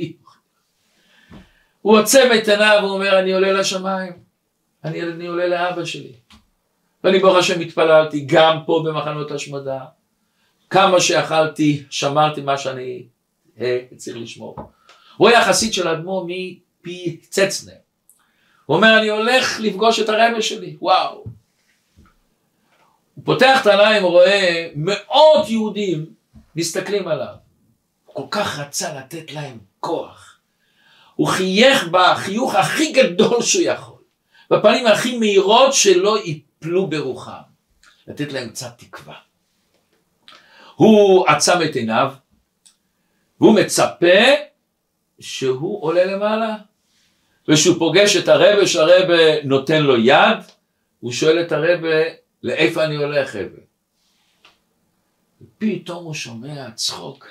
הוא 1.83 1.99
עוצם 1.99 2.29
את 2.39 2.49
עיניו 2.49 2.81
ואומר 2.83 3.19
אני 3.19 3.33
עולה 3.33 3.53
לשמיים, 3.53 4.13
אני, 4.85 5.03
אני 5.03 5.27
עולה 5.27 5.47
לאבא 5.47 5.85
שלי. 5.85 6.13
ואני 7.05 7.19
ברוך 7.19 7.37
השם 7.37 7.61
התפללתי 7.61 8.25
גם 8.29 8.59
פה 8.67 8.83
במחנות 8.87 9.31
השמדה. 9.31 9.81
כמה 10.71 11.01
שיכלתי, 11.01 11.83
שמרתי 11.91 12.41
מה 12.41 12.59
שאני 12.59 13.07
אה, 13.61 13.79
צריך 13.97 14.17
לשמור. 14.17 14.57
הוא 15.17 15.29
היה 15.29 15.45
חסיד 15.45 15.73
של 15.73 15.89
אדמו 15.89 16.27
מפי 16.29 17.17
צצנר. 17.29 17.73
הוא 18.67 18.77
אומר, 18.77 18.99
אני 18.99 19.09
הולך 19.09 19.61
לפגוש 19.61 20.01
את 20.01 20.09
הרבי 20.09 20.43
שלי, 20.43 20.77
וואו. 20.81 21.25
הוא 23.15 23.25
פותח 23.25 23.63
את 23.63 23.67
העיניים, 23.67 24.03
הוא 24.03 24.11
רואה 24.11 24.69
מאות 24.75 25.49
יהודים 25.49 26.07
מסתכלים 26.57 27.09
עליו. 27.09 27.35
כל 28.15 28.27
כך 28.31 28.59
רצה 28.59 28.99
לתת 28.99 29.33
להם 29.33 29.59
כוח. 29.81 30.39
הוא 31.15 31.29
חייך 31.29 31.89
בחיוך 31.89 32.55
הכי 32.55 32.93
גדול 32.93 33.43
שהוא 33.43 33.63
יכול, 33.65 33.99
בפנים 34.51 34.87
הכי 34.87 35.19
מהירות 35.19 35.75
שלא 35.75 36.19
ייפלו 36.25 36.87
ברוחם, 36.87 37.43
לתת 38.09 38.33
להם 38.33 38.49
קצת 38.49 38.79
תקווה. 38.79 39.15
הוא 40.75 41.29
עצם 41.29 41.63
את 41.65 41.77
עיניו, 41.77 42.15
והוא 43.41 43.55
מצפה 43.55 44.23
שהוא 45.21 45.83
עולה 45.83 46.05
למעלה. 46.05 46.57
וכשהוא 47.49 47.79
פוגש 47.79 48.17
את 48.17 48.29
הרבה 48.29 48.67
שהרבה 48.67 49.43
נותן 49.45 49.83
לו 49.83 49.97
יד, 49.97 50.39
הוא 51.01 51.13
שואל 51.13 51.41
את 51.41 51.53
הרבה, 51.53 51.89
לאיפה 52.43 52.85
אני 52.85 52.97
הולך 52.97 53.35
הרבה? 53.35 53.74
ופתאום 55.45 56.05
הוא 56.05 56.15
שומע 56.15 56.71
צחוק, 56.71 57.29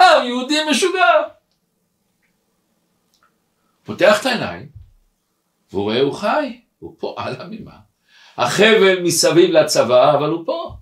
יהודי 0.00 0.58
משוגע. 0.70 1.12
פותח 3.84 4.20
את 4.20 4.26
העיניים, 4.26 4.68
והוא 5.72 5.82
רואה 5.82 6.00
הוא 6.00 6.14
חי, 6.14 6.60
הוא 6.78 6.94
פה 6.98 7.14
על 7.18 7.34
הבימה. 7.38 7.72
החבל 8.36 9.00
מסביב 9.02 9.50
לצבא, 9.50 10.14
אבל 10.14 10.28
הוא 10.28 10.46
פה. 10.46 10.74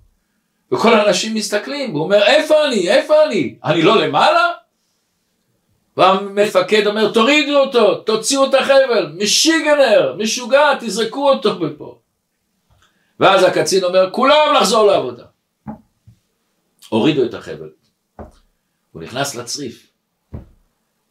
וכל 0.73 0.95
האנשים 0.95 1.35
מסתכלים, 1.35 1.95
והוא 1.95 2.05
אומר, 2.05 2.23
איפה 2.23 2.67
אני? 2.67 2.89
איפה 2.89 3.15
אני? 3.27 3.55
אני 3.65 3.83
לא 3.83 4.03
למעלה? 4.03 4.53
והמפקד 5.97 6.87
אומר, 6.87 7.13
תורידו 7.13 7.59
אותו, 7.59 7.95
תוציאו 7.95 8.45
את 8.45 8.55
החבל, 8.55 9.13
משיגנר, 9.17 10.17
משוגע, 10.19 10.75
תזרקו 10.81 11.31
אותו 11.31 11.59
מפה. 11.61 11.99
ואז 13.21 13.43
הקצין 13.43 13.85
אומר, 13.85 14.11
כולם 14.13 14.55
לחזור 14.57 14.87
לעבודה. 14.87 15.25
הורידו 16.89 17.25
את 17.25 17.35
החבל. 17.35 17.71
הוא 18.93 19.03
נכנס 19.03 19.35
לצריף, 19.35 19.91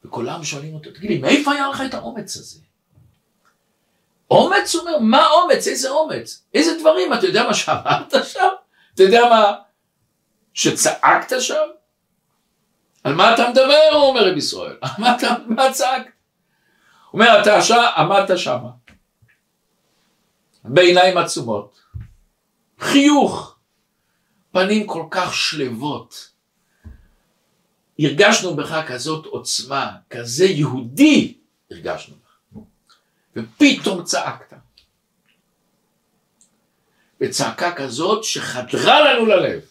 וכולם 0.06 0.44
שואלים 0.44 0.74
אותו, 0.74 0.92
תגיד 0.92 1.10
לי, 1.10 1.18
מאיפה 1.18 1.52
היה 1.52 1.70
לך 1.70 1.84
את 1.86 1.94
האומץ 1.94 2.38
הזה? 2.38 2.60
אומץ? 4.32 4.76
הוא 4.76 4.82
אומר, 4.82 5.00
מה 5.00 5.28
אומץ? 5.28 5.68
איזה 5.68 5.90
אומץ? 5.90 6.46
איזה 6.54 6.80
דברים? 6.80 7.14
אתה 7.14 7.26
יודע 7.26 7.48
מה 7.48 7.54
שאמרת 7.54 8.14
שם? 8.24 8.50
אתה 8.94 9.04
יודע 9.04 9.22
מה 9.30 9.54
שצעקת 10.54 11.42
שם? 11.42 11.68
על 13.04 13.14
מה 13.14 13.34
אתה 13.34 13.50
מדבר? 13.50 13.90
הוא 13.94 14.04
אומר 14.04 14.28
רב 14.28 14.38
ישראל. 14.38 14.78
על 14.82 14.90
מה 14.98 15.16
אתה, 15.18 15.36
מה 15.46 15.72
צעקת? 15.74 16.12
הוא 17.12 17.22
אומר, 17.22 17.42
אתה 17.42 17.62
שם, 17.62 17.84
עמדת 17.98 18.38
שם, 18.38 18.60
בעיניים 20.64 21.18
עצומות, 21.18 21.82
חיוך, 22.80 23.56
פנים 24.52 24.88
כל 24.88 25.06
כך 25.12 25.34
שלוות. 25.34 26.32
הרגשנו 28.00 28.56
בך 28.56 28.84
כזאת 28.88 29.26
עוצמה, 29.26 29.92
כזה 30.10 30.46
יהודי 30.46 31.38
הרגשנו 31.72 32.16
בך. 32.16 32.60
ופתאום 33.36 34.04
צעקת. 34.04 34.54
בצעקה 37.20 37.72
כזאת 37.76 38.24
שחדרה 38.24 39.02
לנו 39.02 39.26
ללב. 39.26 39.62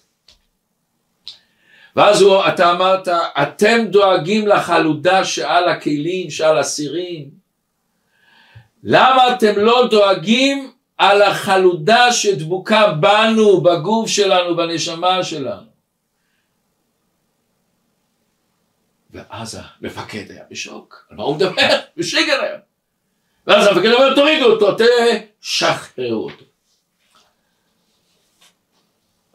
ואז 1.96 2.22
הוא, 2.22 2.48
אתה 2.48 2.72
אמרת, 2.72 3.08
אתם 3.42 3.84
דואגים 3.90 4.46
לחלודה 4.46 5.24
שעל 5.24 5.68
הכלים, 5.68 6.30
שעל 6.30 6.58
הסירים. 6.58 7.30
למה 8.82 9.34
אתם 9.34 9.58
לא 9.58 9.88
דואגים 9.90 10.73
על 10.98 11.22
החלודה 11.22 12.12
שדבוקה 12.12 12.92
בנו, 12.92 13.60
בגוף 13.60 14.08
שלנו, 14.08 14.56
בנשמה 14.56 15.24
שלנו? 15.24 15.66
ואז 19.10 19.60
המפקד 19.80 20.30
היה 20.30 20.44
בשוק, 20.50 21.06
על 21.10 21.16
מה 21.16 21.22
הוא 21.22 21.36
מדבר? 21.36 21.80
בשיגר 21.96 22.40
היה. 22.42 22.58
ואז 23.46 23.66
המפקד 23.66 23.92
אומר, 23.92 24.14
תורידו 24.14 24.44
אותו, 24.44 24.76
תשחררו 25.40 26.24
אותו. 26.24 26.44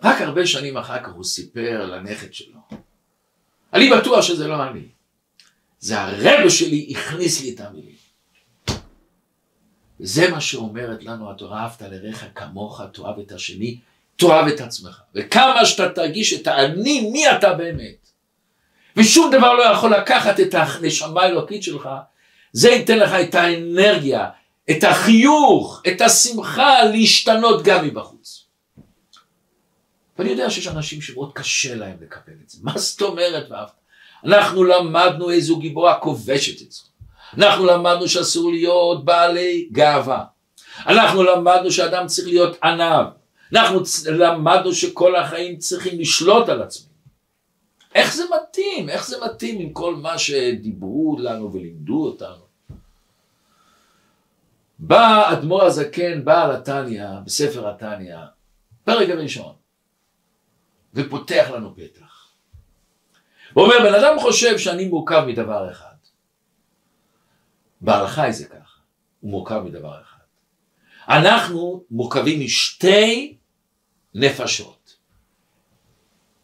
רק 0.04 0.22
הרבה 0.22 0.48
שנים 0.48 0.78
אחר 0.78 1.04
כך 1.04 1.12
הוא 1.14 1.24
סיפר 1.24 1.86
לנכד 1.86 2.34
שלו. 2.34 2.60
אני 3.74 3.90
בטוח 3.90 4.22
שזה 4.22 4.48
לא 4.48 4.68
אני. 4.68 4.88
זה 5.80 6.02
הרבה 6.02 6.50
שלי 6.50 6.94
הכניס 6.96 7.42
לי 7.42 7.56
את 7.56 7.60
המילים. 7.60 7.99
וזה 10.00 10.32
מה 10.32 10.42
שאומרת 10.42 11.04
לנו 11.04 11.32
התורה, 11.32 11.62
אהבת 11.64 11.82
לרעך 11.82 12.24
כמוך, 12.36 12.82
תאהב 12.94 13.20
את 13.20 13.32
השני, 13.32 13.80
תאהב 14.16 14.48
את 14.48 14.62
עצמך. 14.62 15.02
וכמה 15.16 15.66
שאתה 15.66 15.90
תרגיש 15.90 16.34
את 16.34 16.48
האני, 16.48 17.10
מי 17.12 17.32
אתה 17.32 17.54
באמת. 17.54 18.10
ושום 18.98 19.32
דבר 19.32 19.54
לא 19.54 19.64
יכול 19.64 19.96
לקחת 19.96 20.40
את 20.40 20.54
הנשמה 20.54 21.22
האלוקית 21.22 21.64
שלך, 21.64 21.90
זה 22.52 22.70
ייתן 22.70 23.00
לך 23.00 23.12
את 23.14 23.36
האנרגיה, 23.36 24.30
את 24.72 24.84
החיוך, 24.84 25.82
את 25.88 26.02
השמחה 26.02 26.84
להשתנות 26.84 27.64
גם 27.64 27.86
מבחוץ. 27.86 28.46
ואני 30.20 30.30
יודע 30.30 30.50
שיש 30.50 30.68
אנשים 30.68 31.02
שמאוד 31.02 31.32
קשה 31.34 31.76
להם 31.76 31.98
לקבל 32.02 32.34
את 32.46 32.50
זה. 32.50 32.58
מה 32.64 32.78
זאת 32.78 33.02
אומרת 33.02 33.48
ואהבת? 33.50 33.72
אנחנו 34.26 34.64
למדנו 34.64 35.30
איזו 35.30 35.60
גיבורה 35.60 36.00
כובשת 36.00 36.62
את 36.62 36.72
זה. 36.72 36.82
אנחנו 37.38 37.66
למדנו 37.66 38.08
שאסור 38.08 38.52
להיות 38.52 39.06
בעלי 39.06 39.70
גאווה. 39.72 40.26
אנחנו 40.88 41.24
למדנו 41.24 41.72
שאדם 41.72 42.08
צריך 42.08 42.28
להיות 42.28 42.58
ענב. 42.64 43.06
אנחנו 43.54 43.80
למדנו 44.12 44.74
שכל 44.74 45.16
החיים 45.16 45.58
צריכים 45.58 46.00
לשלוט 46.00 46.50
על 46.50 46.62
עצמם. 46.62 46.90
איך 47.96 48.14
זה 48.14 48.24
מתאים? 48.24 48.90
איך 48.90 49.08
זה 49.08 49.18
מתאים 49.26 49.60
עם 49.60 49.74
כל 49.74 49.96
מה 49.96 50.18
שדיברו 50.18 51.18
לנו 51.20 51.54
ולימדו 51.54 52.06
אותנו? 52.06 52.50
בא 54.80 55.34
אדמו"ר 55.34 55.64
הזקן, 55.64 56.26
בעל 56.26 56.52
התניא, 56.52 57.06
בספר 57.26 57.70
התניא, 57.70 58.16
פרק 58.84 59.10
הראשון. 59.10 59.54
ופותח 60.94 61.50
לנו 61.54 61.76
פתח. 61.76 62.28
הוא 63.54 63.64
אומר, 63.64 63.76
בן 63.84 63.94
אדם 63.94 64.20
חושב 64.20 64.58
שאני 64.58 64.86
מורכב 64.86 65.24
מדבר 65.28 65.72
אחד. 65.72 65.89
בהלכה 67.82 68.32
זה 68.32 68.46
ככה, 68.46 68.80
הוא 69.20 69.32
מורכב 69.32 69.60
מדבר 69.66 70.02
אחד. 70.02 70.20
אנחנו 71.10 71.84
מורכבים 71.92 72.40
משתי 72.40 73.36
נפשות. 74.16 74.96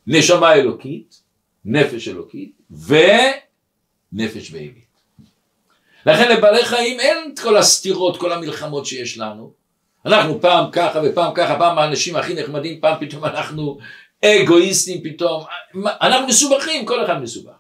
נשמה 0.08 0.54
אלוקית, 0.54 1.22
נפש 1.66 2.08
אלוקית, 2.08 2.62
ונפש 2.72 4.52
בהמית. 4.52 4.86
לכן 6.06 6.32
לבעלי 6.38 6.66
חיים 6.66 7.00
אין 7.00 7.32
את 7.34 7.40
כל 7.40 7.58
הסתירות, 7.58 8.20
כל 8.20 8.32
המלחמות 8.32 8.86
שיש 8.86 9.18
לנו. 9.18 9.54
אנחנו 10.06 10.42
פעם 10.42 10.72
ככה 10.72 11.02
ופעם 11.04 11.32
ככה, 11.36 11.58
פעם 11.58 11.78
האנשים 11.78 12.16
הכי 12.16 12.34
נחמדים, 12.34 12.82
פעם 12.82 12.96
פתאום 13.00 13.26
אנחנו 13.26 13.78
אגואיסטים 14.26 15.04
פתאום, 15.04 15.44
אנחנו 15.86 16.28
מסובכים, 16.28 16.86
כל 16.86 17.06
אחד 17.06 17.22
מסובך. 17.22 17.56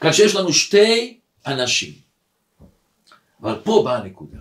כאן 0.00 0.12
שיש 0.12 0.34
לנו 0.34 0.52
שתי 0.52 1.18
אנשים, 1.46 1.92
אבל 3.42 3.60
פה 3.64 3.82
באה 3.84 3.96
הנקודה. 3.96 4.38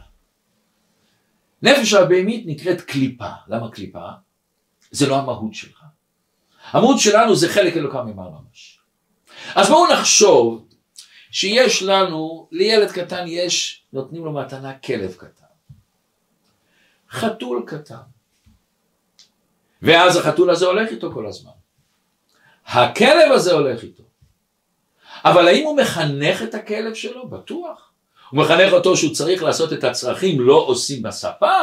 נפש 1.61 1.93
הבהמית 1.93 2.43
נקראת 2.45 2.81
קליפה, 2.81 3.29
למה 3.47 3.71
קליפה? 3.71 4.07
זה 4.91 5.07
לא 5.07 5.19
המהות 5.19 5.53
שלך. 5.53 5.83
המהות 6.71 6.99
שלנו 6.99 7.35
זה 7.35 7.49
חלק 7.49 7.77
אלוקה 7.77 8.03
ממעל 8.03 8.29
ממש. 8.29 8.79
אז 9.55 9.69
בואו 9.69 9.93
נחשוב 9.93 10.67
שיש 11.31 11.83
לנו, 11.83 12.47
לילד 12.51 12.91
קטן 12.91 13.23
יש, 13.27 13.83
נותנים 13.93 14.25
לו 14.25 14.31
מתנה 14.31 14.79
כלב 14.79 15.13
קטן. 15.13 15.45
חתול 17.09 17.63
קטן. 17.67 17.95
ואז 19.81 20.17
החתול 20.17 20.49
הזה 20.49 20.65
הולך 20.65 20.89
איתו 20.89 21.13
כל 21.13 21.27
הזמן. 21.27 21.51
הכלב 22.65 23.31
הזה 23.31 23.53
הולך 23.53 23.83
איתו. 23.83 24.03
אבל 25.25 25.47
האם 25.47 25.63
הוא 25.65 25.77
מחנך 25.77 26.41
את 26.43 26.55
הכלב 26.55 26.93
שלו? 26.93 27.27
בטוח. 27.27 27.90
הוא 28.31 28.39
מחנך 28.39 28.73
אותו 28.73 28.97
שהוא 28.97 29.13
צריך 29.13 29.43
לעשות 29.43 29.73
את 29.73 29.83
הצרכים, 29.83 30.41
לא 30.41 30.55
עושים 30.55 31.01
בספה, 31.01 31.61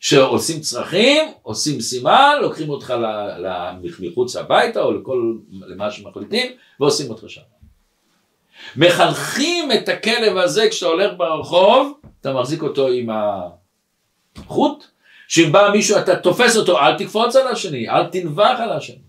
שעושים 0.00 0.60
צרכים, 0.60 1.28
עושים 1.42 1.80
סימן, 1.80 2.36
לוקחים 2.42 2.70
אותך 2.70 2.94
מחוץ 4.00 4.36
הביתה 4.36 4.82
או 4.82 4.92
לכל, 4.92 5.34
למה 5.50 5.90
שמחליטים, 5.90 6.52
ועושים 6.80 7.10
אותך 7.10 7.24
שם. 7.28 7.40
מחנכים 8.76 9.72
את 9.72 9.88
הכלב 9.88 10.36
הזה 10.36 10.68
כשאתה 10.70 10.86
הולך 10.86 11.12
ברחוב, 11.16 12.00
אתה 12.20 12.32
מחזיק 12.32 12.62
אותו 12.62 12.88
עם 12.88 13.10
החוט, 14.36 14.84
שאם 15.28 15.52
בא 15.52 15.70
מישהו 15.72 15.98
אתה 15.98 16.16
תופס 16.16 16.56
אותו, 16.56 16.78
אל 16.78 16.98
תקפוץ 16.98 17.36
על 17.36 17.48
השני, 17.48 17.88
אל 17.88 18.06
תנבח 18.06 18.56
על 18.58 18.72
השני. 18.72 19.02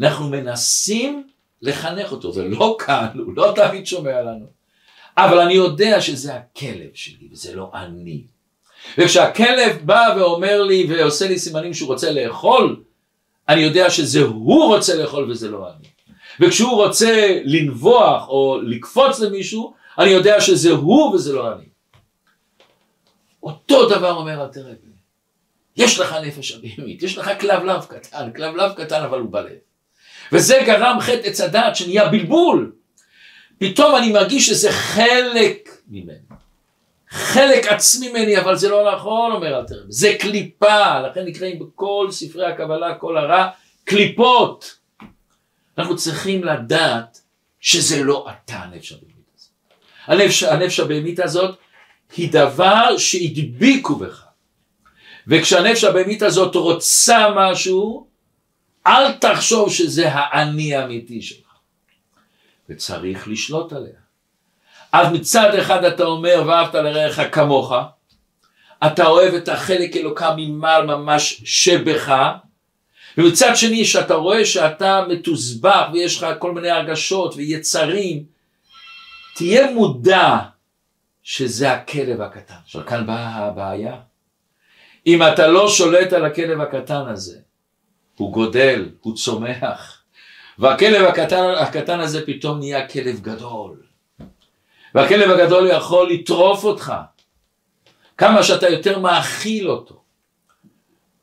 אנחנו 0.00 0.28
מנסים 0.28 1.26
לחנך 1.62 2.12
אותו, 2.12 2.32
זה 2.32 2.44
לא 2.44 2.76
קל, 2.78 3.06
הוא 3.14 3.32
לא 3.36 3.52
תמיד 3.56 3.86
שומע 3.86 4.22
לנו. 4.22 4.61
אבל 5.16 5.38
אני 5.38 5.54
יודע 5.54 6.00
שזה 6.00 6.34
הכלב 6.34 6.90
שלי 6.94 7.28
וזה 7.32 7.54
לא 7.54 7.70
אני. 7.74 8.22
וכשהכלב 8.98 9.78
בא 9.84 10.14
ואומר 10.16 10.62
לי 10.62 10.86
ועושה 10.88 11.28
לי 11.28 11.38
סימנים 11.38 11.74
שהוא 11.74 11.88
רוצה 11.88 12.12
לאכול, 12.12 12.82
אני 13.48 13.60
יודע 13.60 13.90
שזה 13.90 14.20
הוא 14.22 14.64
רוצה 14.64 14.94
לאכול 14.94 15.30
וזה 15.30 15.50
לא 15.50 15.68
אני. 15.68 15.88
וכשהוא 16.40 16.84
רוצה 16.84 17.40
לנבוח 17.44 18.28
או 18.28 18.58
לקפוץ 18.62 19.20
למישהו, 19.20 19.74
אני 19.98 20.10
יודע 20.10 20.40
שזה 20.40 20.70
הוא 20.70 21.14
וזה 21.14 21.32
לא 21.32 21.52
אני. 21.52 21.64
אותו 23.42 23.88
דבר 23.88 24.12
אומר 24.12 24.42
אל 24.42 24.48
תראה. 24.48 24.72
יש 25.76 25.98
לך 25.98 26.16
נפש 26.24 26.52
אבימית, 26.52 27.02
יש 27.02 27.18
לך 27.18 27.30
כלבלב 27.40 27.84
קטן, 27.84 28.32
כלבלב 28.36 28.72
קטן 28.72 29.02
אבל 29.02 29.18
הוא 29.18 29.32
בלב. 29.32 29.52
וזה 30.32 30.62
גרם 30.66 31.00
חטא 31.00 31.20
עץ 31.24 31.40
הדעת 31.40 31.76
שנהיה 31.76 32.08
בלבול. 32.08 32.72
פתאום 33.58 33.96
אני 33.96 34.12
מרגיש 34.12 34.46
שזה 34.46 34.72
חלק 34.72 35.68
ממני. 35.88 36.18
חלק 37.10 37.66
עצמי 37.66 38.08
ממני, 38.08 38.38
אבל 38.38 38.56
זה 38.56 38.68
לא 38.68 38.94
נכון, 38.94 39.32
אומר 39.32 39.58
אלתר 39.58 39.84
זה 39.88 40.16
קליפה, 40.20 41.00
לכן 41.00 41.24
נקראים 41.24 41.58
בכל 41.58 42.08
ספרי 42.10 42.46
הקבלה, 42.46 42.94
כל 42.94 43.18
הרע, 43.18 43.48
קליפות. 43.84 44.78
אנחנו 45.78 45.96
צריכים 45.96 46.44
לדעת 46.44 47.20
שזה 47.60 48.04
לא 48.04 48.26
אתה 48.30 48.56
הנפש 48.56 48.92
הבהמית 48.92 49.26
הזאת. 49.36 49.50
הנפש, 50.06 50.42
הנפש 50.42 50.80
הבהמית 50.80 51.20
הזאת 51.20 51.58
היא 52.16 52.32
דבר 52.32 52.96
שהדביקו 52.98 53.96
בך. 53.96 54.24
וכשהנפש 55.26 55.84
הבהמית 55.84 56.22
הזאת 56.22 56.54
רוצה 56.54 57.28
משהו, 57.36 58.06
אל 58.86 59.12
תחשוב 59.12 59.72
שזה 59.72 60.08
האני 60.12 60.74
האמיתי 60.74 61.22
שלך. 61.22 61.41
וצריך 62.72 63.28
לשלוט 63.28 63.72
עליה. 63.72 64.02
אז 64.92 65.12
מצד 65.12 65.54
אחד 65.54 65.84
אתה 65.84 66.04
אומר 66.04 66.42
ואהבת 66.46 66.74
לרעך 66.74 67.20
כמוך, 67.32 67.72
אתה 68.86 69.06
אוהב 69.06 69.34
את 69.34 69.48
החלק 69.48 69.96
אלוקה 69.96 70.34
ממעל 70.36 70.86
ממש 70.86 71.42
שבך, 71.44 72.16
ומצד 73.18 73.52
שני 73.54 73.84
שאתה 73.84 74.14
רואה 74.14 74.44
שאתה 74.44 75.04
מתוסבך 75.08 75.88
ויש 75.92 76.22
לך 76.22 76.26
כל 76.38 76.52
מיני 76.52 76.70
הרגשות 76.70 77.34
ויצרים, 77.36 78.24
תהיה 79.34 79.70
מודע 79.70 80.38
שזה 81.22 81.72
הכלב 81.72 82.20
הקטן. 82.20 82.54
עכשיו 82.64 82.86
כאן 82.86 83.06
באה 83.06 83.36
הבעיה. 83.36 83.96
אם 85.06 85.22
אתה 85.22 85.46
לא 85.46 85.68
שולט 85.68 86.12
על 86.12 86.24
הכלב 86.24 86.60
הקטן 86.60 87.08
הזה, 87.08 87.38
הוא 88.16 88.32
גודל, 88.32 88.88
הוא 89.00 89.16
צומח, 89.16 90.01
והכלב 90.58 91.06
הקטן, 91.08 91.44
הקטן 91.58 92.00
הזה 92.00 92.26
פתאום 92.26 92.58
נהיה 92.58 92.88
כלב 92.88 93.20
גדול. 93.20 93.82
והכלב 94.94 95.30
הגדול 95.30 95.66
יכול 95.70 96.10
לטרוף 96.10 96.64
אותך. 96.64 96.92
כמה 98.18 98.42
שאתה 98.42 98.68
יותר 98.68 98.98
מאכיל 98.98 99.70
אותו, 99.70 100.02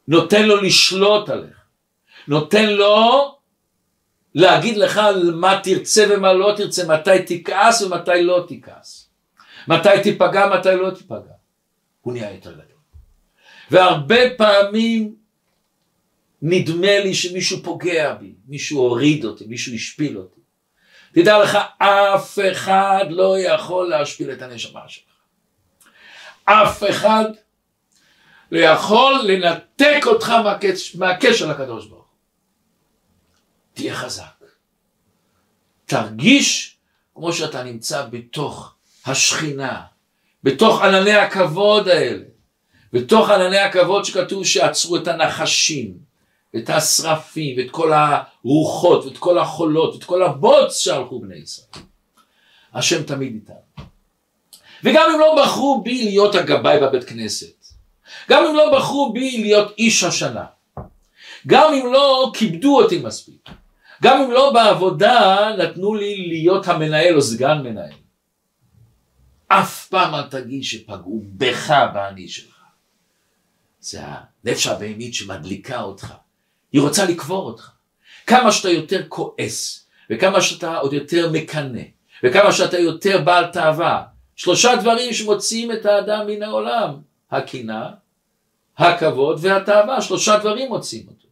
נותן 0.07 0.45
לו 0.45 0.61
לשלוט 0.61 1.29
עליך, 1.29 1.57
נותן 2.27 2.69
לו 2.69 3.35
להגיד 4.35 4.77
לך 4.77 5.01
מה 5.33 5.59
תרצה 5.63 6.05
ומה 6.09 6.33
לא 6.33 6.53
תרצה, 6.57 6.87
מתי 6.87 7.39
תכעס 7.39 7.81
ומתי 7.81 8.23
לא 8.23 8.45
תכעס, 8.47 9.09
מתי 9.67 9.89
תיפגע, 10.03 10.49
מתי 10.59 10.75
לא 10.75 10.91
תיפגע. 10.91 11.33
הוא 12.01 12.13
נהיה 12.13 12.31
יותר 12.31 12.51
גדול. 12.51 12.63
והרבה 13.71 14.35
פעמים 14.37 15.15
נדמה 16.41 16.99
לי 16.99 17.13
שמישהו 17.13 17.63
פוגע 17.63 18.13
בי, 18.13 18.33
מישהו 18.49 18.79
הוריד 18.79 19.25
אותי, 19.25 19.45
מישהו 19.45 19.73
השפיל 19.73 20.17
אותי. 20.17 20.41
תדע 21.13 21.43
לך, 21.43 21.57
אף 21.77 22.39
אחד 22.51 23.05
לא 23.09 23.39
יכול 23.39 23.89
להשפיל 23.89 24.31
את 24.31 24.41
הנשמה 24.41 24.81
שלך. 24.87 25.03
אף 26.45 26.83
אחד 26.89 27.25
לא 28.51 28.59
יכול 28.59 29.21
לנתק 29.27 30.01
אותך 30.05 30.33
מהקשר 30.95 31.47
לקדוש 31.47 31.85
ברוך. 31.87 32.11
תהיה 33.73 33.95
חזק. 33.95 34.23
תרגיש 35.85 36.77
כמו 37.15 37.33
שאתה 37.33 37.63
נמצא 37.63 38.05
בתוך 38.05 38.75
השכינה, 39.05 39.81
בתוך 40.43 40.81
ענני 40.81 41.13
הכבוד 41.13 41.87
האלה, 41.87 42.23
בתוך 42.93 43.29
ענני 43.29 43.59
הכבוד 43.59 44.05
שכתוב 44.05 44.45
שעצרו 44.45 44.97
את 44.97 45.07
הנחשים, 45.07 46.08
את 46.55 46.69
השרפים, 46.69 47.57
ואת 47.57 47.71
כל 47.71 47.91
הרוחות, 47.93 49.05
ואת 49.05 49.17
כל 49.17 49.39
החולות, 49.39 49.93
ואת 49.93 50.03
כל 50.03 50.23
הבוץ 50.23 50.77
שהלכו 50.77 51.19
בני 51.19 51.35
ישראל. 51.35 51.83
השם 52.73 53.03
תמיד 53.03 53.33
איתנו. 53.33 53.89
וגם 54.83 55.09
אם 55.13 55.19
לא 55.19 55.43
בחרו 55.43 55.81
בי 55.83 56.03
להיות 56.05 56.35
הגבאי 56.35 56.79
בבית 56.79 57.03
כנסת, 57.03 57.65
גם 58.29 58.45
אם 58.45 58.55
לא 58.55 58.77
בחרו 58.77 59.13
בי 59.13 59.37
להיות 59.41 59.73
איש 59.77 60.03
השנה, 60.03 60.45
גם 61.47 61.73
אם 61.73 61.93
לא 61.93 62.31
כיבדו 62.33 62.81
אותי 62.81 62.97
מספיק, 62.97 63.49
גם 64.03 64.21
אם 64.21 64.31
לא 64.31 64.53
בעבודה 64.53 65.49
נתנו 65.57 65.95
לי 65.95 66.27
להיות 66.27 66.67
המנהל 66.67 67.15
או 67.15 67.21
סגן 67.21 67.61
מנהל, 67.63 67.93
אף 69.47 69.87
פעם 69.87 70.15
אל 70.15 70.23
תגיד 70.23 70.63
שפגעו 70.63 71.23
בך 71.25 71.73
באני 71.93 72.27
שלך. 72.27 72.55
זה 73.79 73.99
הנפש 74.03 74.67
הבהמית 74.67 75.13
שמדליקה 75.13 75.81
אותך. 75.81 76.13
היא 76.71 76.81
רוצה 76.81 77.05
לקבור 77.05 77.45
אותך. 77.45 77.71
כמה 78.27 78.51
שאתה 78.51 78.69
יותר 78.69 79.01
כועס, 79.07 79.87
וכמה 80.09 80.41
שאתה 80.41 80.77
עוד 80.77 80.93
יותר 80.93 81.29
מקנא, 81.31 81.81
וכמה 82.23 82.51
שאתה 82.51 82.79
יותר 82.79 83.21
בעל 83.21 83.45
תאווה, 83.45 84.03
שלושה 84.35 84.75
דברים 84.75 85.13
שמוציאים 85.13 85.71
את 85.71 85.85
האדם 85.85 86.27
מן 86.27 86.43
העולם, 86.43 86.95
הקנאה, 87.31 87.89
הכבוד 88.77 89.39
והתאווה, 89.41 90.01
שלושה 90.01 90.37
דברים 90.37 90.69
מוציאים 90.69 91.07
אותו. 91.07 91.27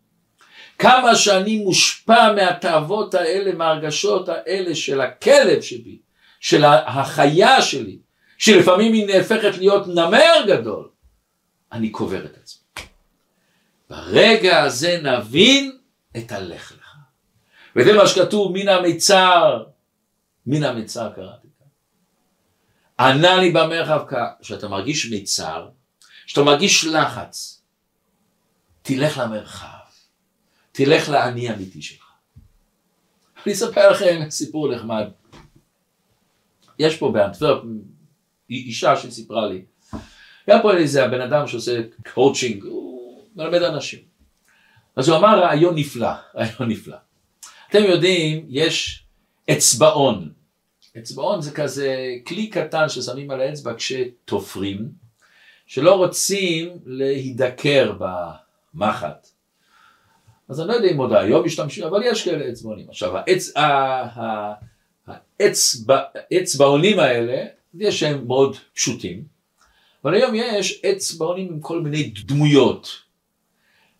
כמה 0.79 1.15
שאני 1.15 1.57
מושפע 1.57 2.33
מהתאוות 2.33 3.13
האלה, 3.13 3.53
מהרגשות 3.53 4.29
האלה 4.29 4.75
של 4.75 5.01
הכלב 5.01 5.61
שבי, 5.61 5.99
של 6.39 6.65
החיה 6.65 7.61
שלי, 7.61 7.97
שלפעמים 8.37 8.93
היא 8.93 9.07
נהפכת 9.07 9.57
להיות 9.57 9.87
נמר 9.87 10.33
גדול, 10.47 10.89
אני 11.71 11.89
קובר 11.89 12.25
את 12.25 12.37
עצמי. 12.37 12.66
ברגע 13.89 14.61
הזה 14.61 15.01
נבין 15.03 15.77
את 16.17 16.31
הלך 16.31 16.71
לך. 16.71 16.95
וזה 17.75 17.93
מה 17.93 18.07
שכתוב 18.07 18.51
מן 18.51 18.67
המיצר, 18.67 19.63
מן 20.45 20.63
המיצר 20.63 21.11
קראתי 21.15 21.47
כאן. 21.59 21.67
ענני 23.05 23.51
במרחב 23.51 24.03
קה, 24.07 24.27
כשאתה 24.41 24.67
מרגיש 24.67 25.11
מיצר, 25.11 25.69
כשאתה 26.25 26.43
מרגיש 26.43 26.85
לחץ, 26.85 27.61
תלך 28.81 29.17
למרחב, 29.17 29.67
תלך 30.71 31.09
לאני 31.09 31.49
האמיתי 31.49 31.81
שלך. 31.81 32.05
אני 33.45 33.53
אספר 33.53 33.91
לכם 33.91 34.29
סיפור 34.29 34.75
נחמד. 34.75 35.07
יש 36.79 36.97
פה 36.97 37.11
באנטוורפ 37.11 37.63
אישה 38.49 38.95
שסיפרה 38.97 39.47
לי, 39.47 39.65
היה 40.47 40.61
פה 40.61 40.73
איזה 40.73 41.05
הבן 41.05 41.21
אדם 41.21 41.47
שעושה 41.47 41.81
קואוצ'ינג, 42.13 42.63
הוא 42.63 42.96
מלמד 43.37 43.61
אנשים. 43.61 43.99
אז 44.95 45.09
הוא 45.09 45.17
אמר 45.17 45.39
רעיון 45.39 45.75
נפלא, 45.75 46.09
רעיון 46.35 46.69
נפלא. 46.71 46.97
אתם 47.69 47.83
יודעים, 47.83 48.45
יש 48.49 49.03
אצבעון. 49.51 50.31
אצבעון 50.97 51.41
זה 51.41 51.51
כזה 51.51 52.15
כלי 52.27 52.47
קטן 52.47 52.89
ששמים 52.89 53.31
על 53.31 53.41
האצבע 53.41 53.73
כשתופרים, 53.77 54.89
שלא 55.65 55.95
רוצים 55.95 56.69
להידקר 56.85 57.93
במחט. 57.99 59.27
אז 60.49 60.61
אני 60.61 60.67
לא 60.67 60.73
יודע 60.73 60.91
אם 60.91 60.97
עוד 60.97 61.13
היום 61.13 61.45
משתמשים, 61.45 61.83
אבל 61.83 62.01
יש 62.05 62.25
כאלה 62.25 62.49
אצבעונים. 62.49 62.89
עכשיו, 62.89 63.13
האצ... 65.39 65.85
האצבעונים 66.31 66.99
האלה, 66.99 67.45
יש 67.79 67.99
שהם 67.99 68.27
מאוד 68.27 68.57
פשוטים. 68.73 69.23
אבל 70.03 70.13
היום 70.13 70.35
יש 70.35 70.85
אצבעונים 70.85 71.47
עם 71.47 71.59
כל 71.59 71.81
מיני 71.81 72.03
דמויות. 72.25 73.06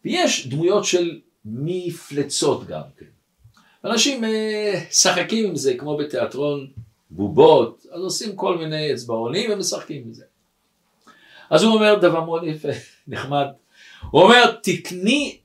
ויש 0.08 0.47
דמויות 0.47 0.86
של 0.86 1.20
מפלצות 1.45 2.68
גם 2.68 2.82
כן. 2.97 3.05
אנשים 3.86 4.24
אה, 4.24 4.84
משחקים 4.89 5.45
עם 5.45 5.55
זה 5.55 5.74
כמו 5.78 5.97
בתיאטרון 5.97 6.68
בובות, 7.10 7.86
אז 7.91 8.01
עושים 8.01 8.36
כל 8.36 8.58
מיני 8.58 8.93
אצבעונים 8.93 9.51
ומשחקים 9.51 10.03
עם 10.05 10.14
זה. 10.14 10.26
אז 11.49 11.64
הוא 11.64 11.74
אומר 11.74 11.95
דבר 11.95 12.24
מאוד 12.24 12.43
יפה, 12.43 12.68
נחמד. 13.08 13.45
הוא 14.10 14.22
אומר, 14.22 14.51
תקני 14.64 15.38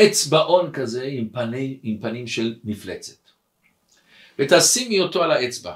אצבעון 0.00 0.72
כזה 0.72 1.04
עם, 1.04 1.28
פני, 1.28 1.78
עם 1.82 1.98
פנים 2.00 2.26
של 2.26 2.54
מפלצת, 2.64 3.30
ותשימי 4.38 5.00
אותו 5.00 5.22
על 5.22 5.30
האצבע. 5.30 5.74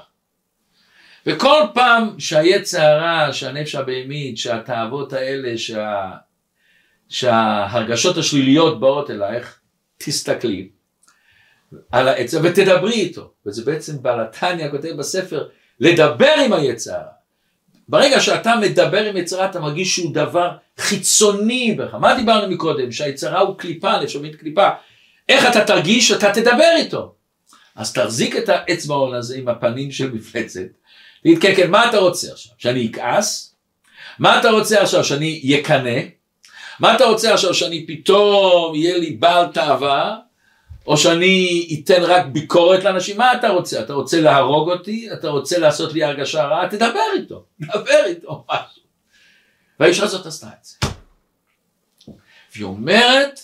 וכל 1.25 1.61
פעם 1.73 2.19
שהיצע 2.19 2.83
הרע, 2.83 3.33
שהנפש 3.33 3.75
הבהמית, 3.75 4.37
שהתאוות 4.37 5.13
האלה, 5.13 5.57
שה... 5.57 6.11
שההרגשות 7.09 8.17
השליליות 8.17 8.79
באות 8.79 9.11
אלייך, 9.11 9.59
תסתכלי 9.97 10.69
על 11.91 12.07
העצה 12.07 12.39
ותדברי 12.43 12.93
איתו. 12.93 13.31
וזה 13.45 13.65
בעצם 13.65 14.01
בעלתניה 14.01 14.71
כותב 14.71 14.89
בספר, 14.97 15.47
לדבר 15.79 16.33
עם 16.45 16.53
היצע 16.53 16.95
הרע. 16.95 17.11
ברגע 17.87 18.19
שאתה 18.19 18.55
מדבר 18.61 19.03
עם 19.03 19.17
יצרה 19.17 19.45
אתה 19.49 19.59
מרגיש 19.59 19.95
שהוא 19.95 20.13
דבר 20.13 20.51
חיצוני 20.77 21.75
בך. 21.77 21.93
מה 21.93 22.15
דיברנו 22.15 22.53
מקודם? 22.53 22.91
שהיצרה 22.91 23.39
הוא 23.39 23.57
קליפה, 23.57 23.91
הבהמית 23.91 24.35
קליפה. 24.35 24.69
איך 25.29 25.45
אתה 25.51 25.65
תרגיש? 25.65 26.11
אתה 26.11 26.31
תדבר 26.33 26.71
איתו. 26.77 27.15
אז 27.75 27.93
תחזיק 27.93 28.35
את 28.35 28.49
האצבעון 28.49 29.13
הזה 29.13 29.37
עם 29.37 29.47
הפנים 29.47 29.91
של 29.91 30.11
מפלצת, 30.11 30.61
תגיד 31.23 31.41
כן 31.41 31.53
כן 31.55 31.71
מה 31.71 31.89
אתה 31.89 31.97
רוצה 31.97 32.31
עכשיו? 32.31 32.53
שאני 32.57 32.87
אכעס? 32.91 33.55
מה 34.19 34.39
אתה 34.39 34.49
רוצה 34.49 34.81
עכשיו 34.81 35.03
שאני 35.03 35.59
אקנא? 35.61 35.99
מה 36.79 36.95
אתה 36.95 37.05
רוצה 37.05 37.33
עכשיו 37.33 37.53
שאני 37.53 37.87
פתאום 37.87 38.75
יהיה 38.75 38.97
לי 38.97 39.11
בעל 39.11 39.51
תאווה? 39.51 40.17
או 40.87 40.97
שאני 40.97 41.79
אתן 41.83 42.01
רק 42.03 42.25
ביקורת 42.25 42.83
לאנשים? 42.83 43.17
מה 43.17 43.33
אתה 43.33 43.49
רוצה? 43.49 43.81
אתה 43.81 43.93
רוצה 43.93 44.21
להרוג 44.21 44.69
אותי? 44.71 45.13
אתה 45.13 45.29
רוצה 45.29 45.59
לעשות 45.59 45.93
לי 45.93 46.03
הרגשה 46.03 46.43
רעה? 46.43 46.69
תדבר 46.69 46.99
איתו, 47.15 47.45
דבר 47.73 48.05
איתו 48.05 48.45
משהו. 48.49 48.83
והאישה 49.79 50.03
הזאת 50.03 50.25
עשתה 50.25 50.47
את 50.47 50.65
זה. 50.65 50.77
והיא 52.55 52.65
אומרת, 52.65 53.39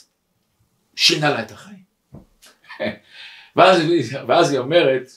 שינה 0.95 1.29
לה 1.29 1.41
את 1.41 1.51
החיים. 1.51 1.83
ואז, 3.55 3.81
ואז 4.27 4.51
היא 4.51 4.59
אומרת, 4.59 5.11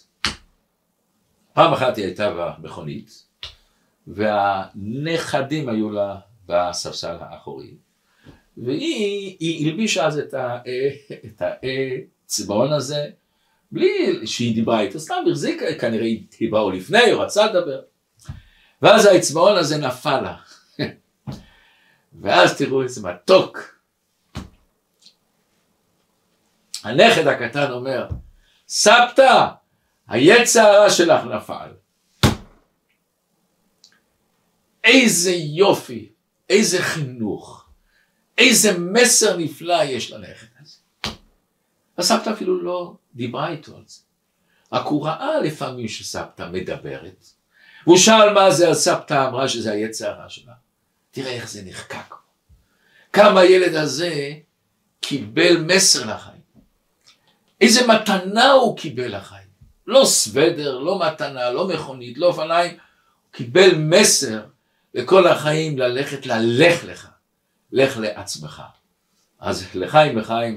פעם 1.53 1.73
אחת 1.73 1.97
היא 1.97 2.05
הייתה 2.05 2.31
במכונית, 2.31 3.25
והנכדים 4.07 5.69
היו 5.69 5.91
לה 5.91 6.17
בספסל 6.47 7.17
האחורי, 7.21 7.75
והיא 8.57 9.67
הלבישה 9.71 10.07
אז 10.07 10.19
את 10.19 11.43
האצבעון 11.43 12.73
הזה, 12.73 13.11
בלי 13.73 14.27
שהיא 14.27 14.55
דיברה 14.55 14.81
איתו, 14.81 15.01
סתם 15.01 15.15
החזיקה, 15.31 15.65
כנראה 15.81 16.07
היא 16.39 16.51
באו 16.51 16.71
לפני, 16.71 17.13
או 17.13 17.21
רצה 17.21 17.47
לדבר. 17.47 17.81
ואז 18.83 19.07
האצבעון 19.07 19.57
הזה 19.57 19.79
נפל 19.79 20.21
לה. 20.21 20.37
ואז 22.21 22.59
תראו 22.59 22.83
איזה 22.83 23.09
מתוק. 23.09 23.79
הנכד 26.85 27.27
הקטן 27.27 27.71
אומר, 27.71 28.09
סבתא, 28.69 29.47
היצע 30.09 30.63
הרע 30.63 30.91
שלך 30.91 31.25
נפל. 31.25 31.69
איזה 34.85 35.33
יופי, 35.33 36.09
איזה 36.51 36.83
חינוך, 36.83 37.62
איזה 38.39 38.79
מסר 38.79 39.37
נפלא 39.37 39.85
יש 39.85 40.13
לנכד 40.13 40.47
הזה. 40.61 40.77
הסבתא 41.99 42.31
אפילו 42.31 42.63
לא 42.63 42.95
דיברה 43.15 43.49
איתו 43.51 43.77
על 43.77 43.83
זה. 43.87 44.01
רק 44.73 44.87
הוא 44.87 45.07
ראה 45.07 45.41
לפעמים 45.41 45.89
שסבתא 45.89 46.49
מדברת, 46.53 47.27
והוא 47.87 47.99
שאל 47.99 48.33
מה 48.35 48.51
זה, 48.51 48.69
אז 48.69 48.85
סבתא 48.85 49.29
אמרה 49.29 49.49
שזה 49.49 49.73
היצע 49.73 50.11
הרע 50.11 50.29
שלה. 50.29 50.53
תראה 51.11 51.33
איך 51.33 51.51
זה 51.51 51.63
נחקק. 51.65 52.15
כמה 53.13 53.41
הילד 53.41 53.75
הזה 53.75 54.33
קיבל 55.01 55.57
מסר 55.57 56.15
לחיים. 56.15 56.43
איזה 57.61 57.87
מתנה 57.87 58.51
הוא 58.51 58.77
קיבל 58.77 59.17
לחיים. 59.17 59.53
לא 59.87 60.05
סוודר, 60.05 60.79
לא 60.79 61.01
מתנה, 61.07 61.51
לא 61.51 61.69
מכונית, 61.69 62.19
לא 62.19 62.27
אופניים. 62.27 62.71
הוא 62.71 63.33
קיבל 63.33 63.75
מסר 63.75 64.43
לכל 64.95 65.27
החיים 65.27 65.79
ללכת 65.79 66.27
ללך 66.27 66.85
לך. 66.85 67.09
לך 67.73 67.97
לעצמך. 67.97 68.63
אז 69.41 69.67
לחיים 69.75 70.19
לחיים, 70.19 70.57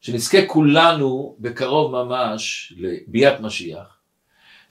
שנזכה 0.00 0.46
כולנו 0.46 1.36
בקרוב 1.38 1.92
ממש 1.92 2.72
לביאת 2.76 3.40
משיח, 3.40 3.98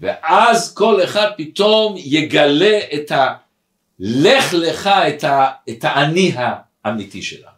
ואז 0.01 0.73
כל 0.73 1.03
אחד 1.03 1.31
פתאום 1.37 1.95
יגלה 1.97 2.79
את 2.93 3.11
ה... 3.11 3.35
לך 3.99 4.53
לך 4.53 4.89
את, 5.69 5.83
האני 5.83 6.33
האמיתי 6.35 7.21
שלה. 7.21 7.54